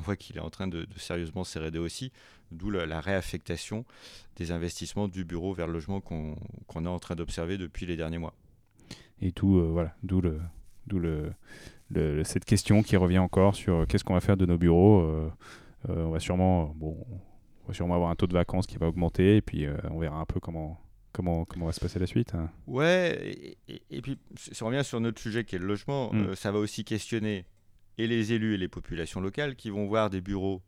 [0.07, 2.11] voit qu'il est en train de, de sérieusement s'érader aussi,
[2.51, 3.85] d'où la, la réaffectation
[4.37, 8.17] des investissements du bureau vers le logement qu'on est en train d'observer depuis les derniers
[8.17, 8.33] mois.
[9.21, 10.39] Et tout, euh, voilà, d'où le,
[10.87, 11.31] d'où le,
[11.89, 15.01] le- cette question qui revient encore sur euh, qu'est-ce qu'on va faire de nos bureaux.
[15.01, 15.29] euh,
[15.89, 16.97] euh, on va sûrement, bon,
[17.63, 20.19] on va sûrement avoir un taux de vacances qui va augmenter, et puis on verra
[20.19, 20.79] un peu comment,
[21.11, 22.33] comment, comment va se passer la suite.
[22.35, 22.49] hein.
[22.67, 26.11] Ouais, et, et- et puis si on revient sur notre sujet qui est le logement,
[26.13, 26.19] Mm.
[26.27, 27.45] euh, ça va aussi questionner
[27.97, 30.61] et les élus et les populations locales qui vont voir des bureaux,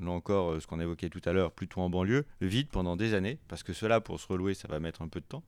[0.00, 3.14] là encore euh, ce qu'on évoquait tout à l'heure, plutôt en banlieue, vides pendant des
[3.14, 5.42] années, parce que cela pour se relouer, ça va mettre un peu de temps.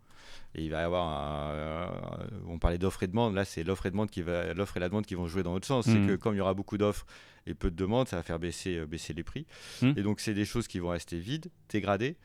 [0.55, 3.87] Et il va y avoir, un- un- on parlait d'offre et demande, là c'est l'offre
[3.87, 5.87] et demande qui va, l'offre et la demande qui vont jouer dans l'autre sens.
[5.87, 6.07] C'est Mm.
[6.07, 7.07] que comme il y aura beaucoup d'offres
[7.47, 9.47] et peu de demandes, ça va faire baisser, euh, baisser les prix.
[9.83, 9.93] Mm.
[9.97, 12.17] Et donc c'est des choses qui vont rester vides, dégradées.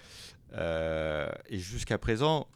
[0.53, 2.47] Euh, et jusqu'à présent,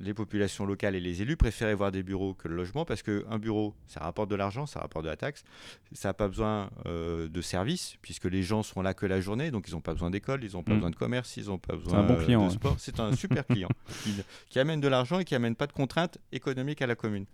[0.00, 3.38] les populations locales et les élus préféraient voir des bureaux que le logement parce qu'un
[3.38, 5.44] bureau, ça rapporte de l'argent, ça rapporte de la taxe,
[5.92, 9.50] ça n'a pas besoin euh, de services puisque les gens sont là que la journée,
[9.50, 10.76] donc ils n'ont pas besoin d'école, ils n'ont pas Mm.
[10.76, 12.76] besoin de commerce, ils n'ont pas besoin bon euh, client, de sport.
[12.78, 13.68] C'est un super client
[14.02, 14.14] qui,
[14.48, 17.26] qui amène de l'argent et qui amène pas de contraintes économiques à la commune.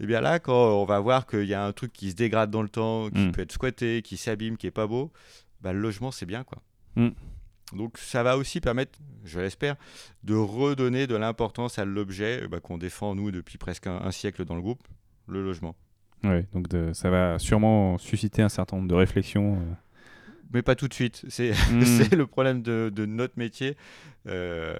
[0.00, 2.50] Et bien là, quand on va voir qu'il y a un truc qui se dégrade
[2.50, 3.32] dans le temps, qui Mm.
[3.32, 5.12] peut être squatté, qui s'abîme, qui est pas beau,
[5.60, 6.62] bah, le logement c'est bien quoi.
[6.96, 7.08] Mm.
[7.74, 9.76] Donc ça va aussi permettre, je l'espère,
[10.24, 14.10] de redonner de l'importance à l'objet euh, bah, qu'on défend nous depuis presque un, un
[14.10, 14.82] siècle dans le groupe,
[15.26, 15.74] le logement.
[16.24, 19.56] Ouais, donc de- ça va sûrement susciter un certain nombre de réflexions.
[19.56, 19.72] euh.
[20.54, 21.24] Mais pas tout de suite.
[21.28, 21.82] C'est Mm.
[21.84, 23.76] c'est le problème de, de notre métier.
[24.26, 24.76] Euh,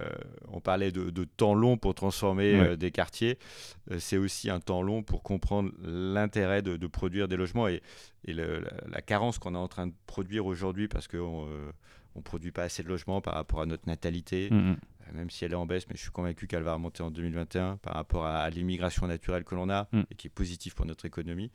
[0.47, 2.67] on parlait de, de temps long pour transformer Ouais.
[2.69, 3.37] euh, des quartiers.
[3.91, 7.81] Euh, c'est aussi un temps long pour comprendre l'intérêt de, de produire des logements et,
[8.25, 11.47] et le- la, la carence qu'on est en train de produire aujourd'hui parce qu'on
[12.19, 14.71] ne produit pas assez de logements par rapport à notre natalité, Mm, mm.
[14.71, 17.11] euh, même si elle est en baisse, mais je suis convaincu qu'elle va remonter en
[17.11, 20.01] 2021 par rapport à, à l'immigration naturelle que l'on a Mm.
[20.11, 21.51] et qui est positive pour notre économie.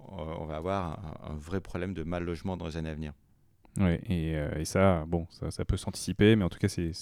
[0.00, 0.04] Euh,
[0.38, 0.98] on va avoir
[1.28, 3.12] un, un vrai problème de mal logement dans les années à venir.
[3.78, 6.92] Ouais, et, euh, et ça, bon, ça, ça peut s'anticiper, mais en tout cas, c'est,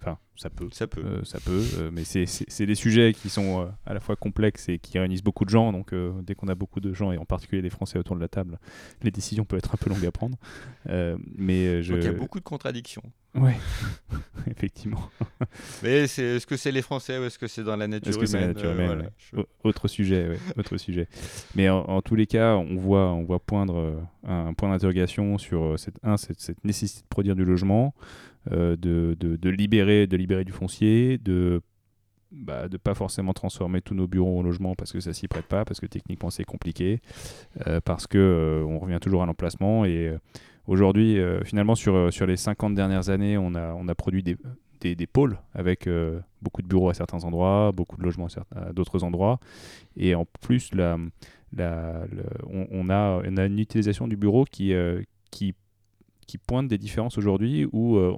[0.00, 1.02] enfin, ça peut, Ça peut.
[1.04, 4.68] Euh, ça peut, euh, mais c'est, des sujets qui sont euh, à la fois complexes
[4.68, 5.72] et qui réunissent beaucoup de gens.
[5.72, 5.92] Donc,
[6.22, 8.58] dès qu'on a beaucoup de gens, et en particulier des Français autour de la table,
[9.02, 10.36] les décisions peuvent être un peu longues à prendre.
[11.36, 13.02] Mais je, Donc il y a beaucoup de contradictions.
[13.34, 13.56] ouais,
[14.50, 15.10] effectivement.
[15.82, 18.24] Mais c'est, est-ce que c'est les Français ou est-ce que c'est dans la nature que
[18.24, 19.02] la humaine nature humaine, voilà.
[19.04, 19.10] ouais.
[19.18, 21.08] Je- Au- Autre sujet, ouais, autre sujet.
[21.54, 25.78] Mais en, en tous les cas, on voit, on voit poindre un point d'interrogation sur
[25.78, 27.94] cette, un, cette, cette nécessité de produire du logement,
[28.50, 31.60] de, de, de libérer, de libérer du foncier, de
[32.30, 35.46] bah, de pas forcément transformer tous nos bureaux en logement parce que ça s'y prête
[35.46, 37.00] pas, parce que techniquement c'est compliqué,
[37.66, 39.84] euh, parce que euh, on revient toujours à l'emplacement.
[39.86, 40.18] Et euh,
[40.66, 44.22] aujourd'hui euh, finalement sur, euh, sur les 50 dernières années on a, on a produit
[44.22, 44.36] des,
[44.80, 48.72] des, des pôles avec euh, beaucoup de bureaux à certains endroits, beaucoup de logements à,
[48.72, 49.40] d'autres endroits.
[49.96, 55.54] Et en plus on, a, une utilisation du bureau euh, qui
[56.28, 58.14] qui pointe des différences aujourd'hui où euh,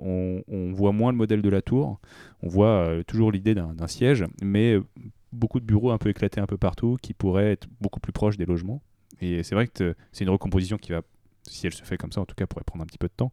[0.48, 2.00] on, voit moins le modèle de la tour,
[2.42, 4.84] on voit euh, toujours l'idée d'un siège, mais euh,
[5.32, 8.36] beaucoup de bureaux un peu éclatés un peu partout qui pourraient être beaucoup plus proches
[8.36, 8.82] des logements.
[9.20, 11.02] Et c'est vrai que c'est une recomposition qui va,
[11.44, 13.12] si elle se fait comme ça, en tout cas, pourrait prendre un petit peu de
[13.16, 13.32] temps.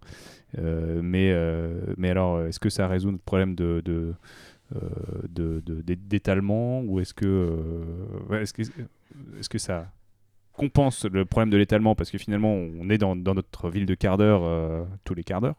[0.58, 1.32] Mais,
[2.10, 4.14] alors, est-ce que ça résout notre problème de,
[6.08, 7.84] d'étalement ou est-ce que,
[8.32, 8.62] est-ce que
[9.40, 9.92] est-ce que ça
[10.58, 14.18] compense le problème de l'étalement parce que finalement on est dans, notre ville de quart
[14.18, 15.56] d'heure euh, tous les quarts d'heure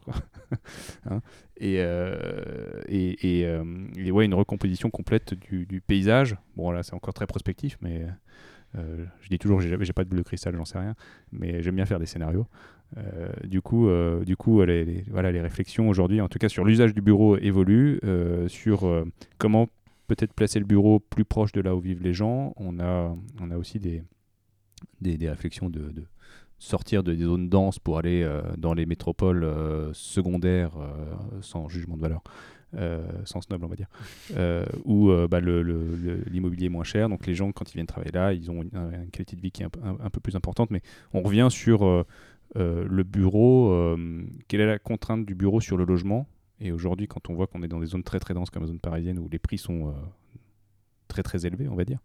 [1.09, 1.21] hein.
[1.57, 3.63] Et, euh, et, euh,
[3.97, 6.35] et, ouais une recomposition complète du, paysage.
[6.55, 8.05] Bon là c'est encore très prospectif mais
[8.75, 10.95] je dis toujours j'ai pas de boule de cristal j'en sais rien
[11.31, 12.45] mais j'aime bien faire des scénarios.
[13.45, 13.89] Du coup
[14.25, 17.99] du coup les, voilà les réflexions aujourd'hui en tout cas sur l'usage du bureau évoluent
[18.47, 19.05] sur
[19.37, 19.69] comment
[20.07, 22.53] peut-être placer le bureau plus proche de là où vivent les gens.
[22.57, 24.03] On a on a aussi des
[25.01, 25.91] des, réflexions de,
[26.59, 31.69] sortir de des zones denses pour aller euh, dans les métropoles euh, secondaires euh, sans
[31.69, 32.21] jugement de valeur.
[33.25, 33.89] sans snob on va dire,
[34.85, 38.51] où bah, l'immobilier est moins cher, donc les gens quand ils viennent travailler là, ils
[38.51, 40.81] ont une, qualité de vie qui est un, peu plus importante, mais
[41.13, 42.05] on revient sur
[42.55, 43.97] le bureau,
[44.47, 46.27] quelle est la contrainte du bureau sur le logement,
[46.59, 48.67] et aujourd'hui quand on voit qu'on est dans des zones très très denses comme la
[48.67, 49.91] zone parisienne où les prix sont
[51.09, 51.99] très très élevé, on va dire,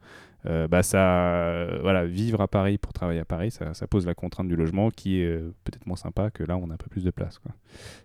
[0.46, 4.14] euh, bah ça, voilà, vivre à Paris pour travailler à Paris, ça, ça pose la
[4.14, 6.88] contrainte du logement qui est euh, peut-être moins sympa que là, on a un peu
[6.90, 7.38] plus de place.
[7.38, 7.52] Quoi.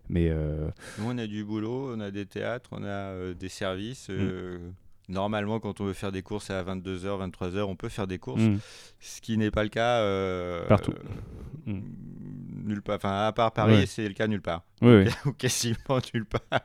[0.10, 0.70] Mais euh,
[1.00, 4.10] nous, on a du boulot, on a des théâtres, on a des services.
[4.10, 4.74] Mm.
[5.10, 8.42] Normalement, quand on veut faire des courses à 22h, 23h, on peut faire des courses,
[8.42, 8.60] mm.
[9.00, 10.94] ce qui n'est pas le cas partout.
[11.66, 11.80] Mm
[12.70, 12.98] nulle part.
[12.98, 14.64] Enfin, à part Paris, c'est le cas nulle part.
[14.82, 16.62] Oui, Ou quasiment nulle part.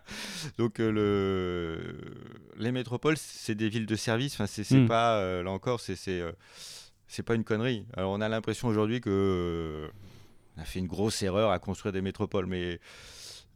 [0.59, 2.63] Donc, euh, le...
[2.63, 4.35] les métropoles, c'est des villes de service.
[4.35, 4.87] Enfin, c'est mm.
[4.87, 6.33] pas, euh, là encore, c'est euh,
[7.09, 7.87] c'est pas une connerie.
[7.97, 9.91] Alors, on a l'impression aujourd'hui que
[10.57, 12.81] on a fait une grosse erreur à construire des métropoles, mais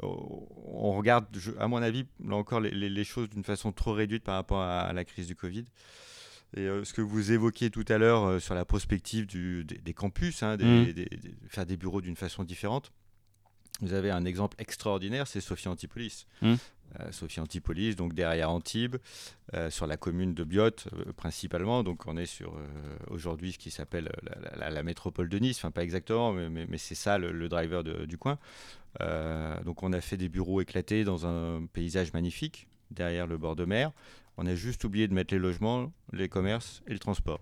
[0.01, 1.27] on regarde,
[1.59, 4.93] à mon avis, là encore, les, les choses d'une façon trop réduite par rapport à
[4.93, 5.65] la crise du Covid.
[6.57, 9.95] Et euh, ce que vous évoquiez tout à l'heure euh, sur la prospective du, des,
[9.95, 10.93] campus, hein, mmh.
[10.93, 11.09] des,
[11.49, 12.93] faire des bureaux d'une façon différente,
[13.81, 16.27] vous avez un exemple extraordinaire, c'est Sophie Antipolis.
[16.43, 16.55] Mmh.
[17.01, 18.97] Euh, Sophie Antipolis, donc derrière Antibes,
[19.69, 20.71] sur la commune de Biot
[21.17, 21.83] principalement.
[21.83, 22.59] Donc on est sur
[23.09, 24.11] aujourd'hui ce qui s'appelle
[24.57, 28.39] la, métropole de Nice, enfin pas exactement, mais, mais, c'est ça le, driver du coin.
[29.67, 33.65] donc on a fait des bureaux éclatés dans un paysage magnifique derrière le bord de
[33.65, 33.93] mer.
[34.37, 37.41] On a juste oublié de mettre les logements, les commerces et le transport.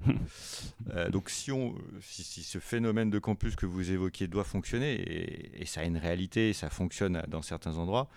[0.90, 5.00] Euh, donc si, on, si, ce phénomène de campus que vous évoquiez doit fonctionner,
[5.58, 8.08] et, ça a une réalité, et ça fonctionne dans certains endroits,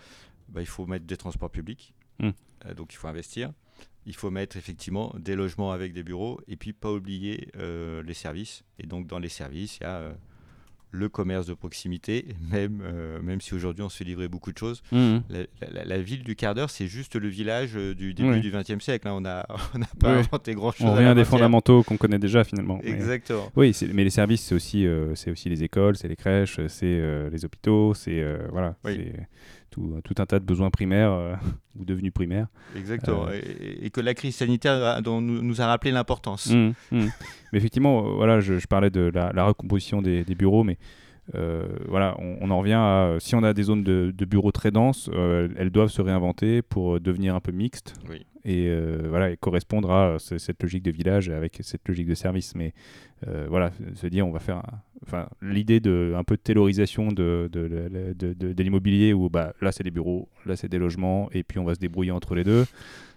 [0.48, 2.30] bah, il faut mettre des transports publics, hmm.
[2.66, 3.52] euh, donc il faut investir.
[4.04, 8.14] Il faut mettre effectivement des logements avec des bureaux, et puis pas oublier euh, les
[8.14, 8.64] services.
[8.78, 10.12] Et donc dans les services, il y a
[10.90, 14.58] le commerce de proximité, même, euh, même si aujourd'hui on se fait livrer beaucoup de
[14.58, 14.82] choses.
[14.92, 15.18] Mmh.
[15.84, 19.06] La, ville du quart d'heure, c'est juste le village euh, du début du XXe siècle.
[19.08, 19.12] Hein.
[19.14, 19.46] On n'a
[20.00, 20.86] pas inventé grand-chose.
[20.86, 22.80] On revient des fondamentaux qu'on connaît déjà finalement.
[22.82, 23.50] Exactement.
[23.56, 27.28] oui, mais les services, c'est aussi, euh, c'est aussi les écoles, c'est les crèches, c'est
[27.30, 28.76] les hôpitaux, c'est voilà,
[29.78, 31.38] tout, tout, un tas de besoins primaires
[31.78, 32.48] ou devenus primaires.
[32.76, 33.28] Exactement.
[33.30, 36.50] Et, que la crise sanitaire dont nous, nous a rappelé l'importance.
[36.50, 37.06] Mmh, mmh.
[37.52, 40.78] mais effectivement, voilà, je, parlais de la, la recomposition des, des, bureaux, mais
[41.34, 45.10] euh, voilà, on, en revient à si on a des zones de, bureaux très denses,
[45.12, 47.94] euh, elles doivent se réinventer pour devenir un peu mixtes
[48.44, 52.54] et euh, voilà et correspondre à cette logique de village avec cette logique de service.
[52.54, 52.72] Mais
[53.48, 54.62] voilà, se dire on va faire,
[55.04, 59.84] enfin l'idée de un peu de taylorisation de, de, de l'immobilier où bah là c'est
[59.84, 62.64] des bureaux, là c'est des logements et puis on va se débrouiller entre les deux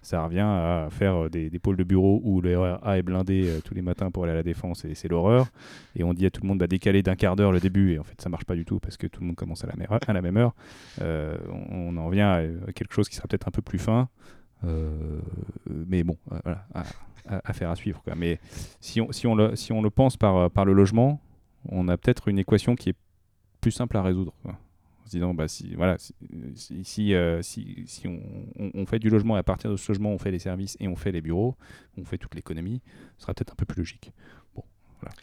[0.02, 3.60] ça revient à faire euh, des, pôles de bureau où le A est blindé euh,
[3.64, 5.48] tous les matins pour aller à la défense et c'est l'horreur.
[5.96, 8.00] Et on dit à tout le monde bah, décaler d'un quart d'heure le début et
[8.00, 9.74] en fait ça marche pas du tout parce que tout le monde commence à la,
[10.08, 10.54] à la même heure.
[11.02, 11.38] Euh,
[11.70, 14.10] on, en vient à quelque chose qui sera peut-être un peu plus fin.
[14.64, 16.66] mais bon, voilà,
[17.26, 18.02] à, faire à suivre.
[18.02, 18.16] Quoi.
[18.16, 18.40] Mais
[18.80, 21.22] si on, si on, le, si on le pense par, par le logement,
[21.70, 22.96] on a peut-être une équation qui est
[23.60, 24.34] plus simple à résoudre.
[24.44, 24.58] Quoi
[25.12, 26.16] disant bah, si, voilà, si,
[26.84, 28.20] si, euh, si, on,
[28.74, 30.88] on, fait du logement et à partir de ce logement on fait les services et
[30.88, 31.56] on fait les bureaux,
[31.98, 32.82] on fait toute l'économie,
[33.18, 34.12] ce sera peut-être un peu plus logique.
[34.56, 34.64] Bon,
[35.02, 35.16] voilà.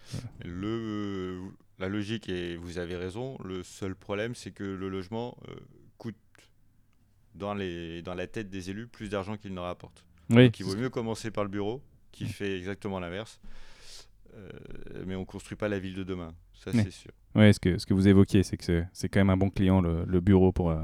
[0.45, 1.41] Le,
[1.78, 5.55] la logique, et vous avez raison, le seul problème c'est que le logement euh,
[5.97, 6.16] coûte
[7.34, 10.05] dans, les, dans la tête des élus plus d'argent qu'il ne rapporte.
[10.30, 10.45] Oui.
[10.45, 11.82] Donc il vaut mieux commencer par le bureau
[12.12, 13.41] qui fait exactement l'inverse.
[14.35, 17.11] Euh, mais on ne construit pas la ville de demain, ça c'est sûr.
[17.35, 19.81] Oui, ce que, ce que vous évoquiez, c'est que c'est quand même un bon client,
[19.81, 20.70] le, le bureau pour...
[20.70, 20.79] Euh,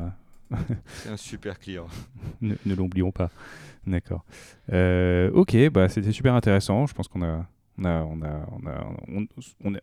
[0.86, 1.86] c'est un super client.
[2.40, 3.30] ne, ne l'oublions pas.
[3.86, 4.24] D'accord.
[4.72, 6.86] Euh, ok, bah, c'était super intéressant.
[6.86, 7.47] Je pense qu'on a,
[7.78, 9.26] on a, on a, on a,
[9.64, 9.74] on,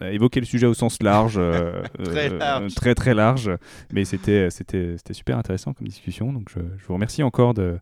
[0.00, 2.74] évoqué le sujet au sens large, euh, Très euh, large.
[2.74, 3.50] très très large,
[3.92, 6.32] mais c'était c'était c'était super intéressant comme discussion.
[6.32, 7.78] Donc je, je vous remercie encore de,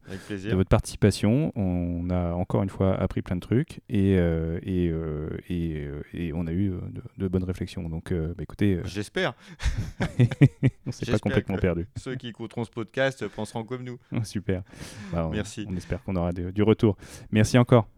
[0.53, 1.53] votre participation.
[1.57, 6.03] On a encore une fois appris plein de trucs et euh, et, euh, et, euh,
[6.15, 7.89] et on a eu euh, de, de bonnes réflexions.
[7.89, 9.35] Donc euh, bah, écoutez, euh, J'espère.
[10.87, 11.87] on s'est pas complètement perdu.
[11.97, 13.99] Ceux qui écouteront ce podcast penseront comme nous.
[14.25, 14.63] Super.
[15.13, 15.67] Bah, on- Merci.
[15.69, 16.97] On espère qu'on aura de- du retour.
[17.31, 17.89] Merci encore.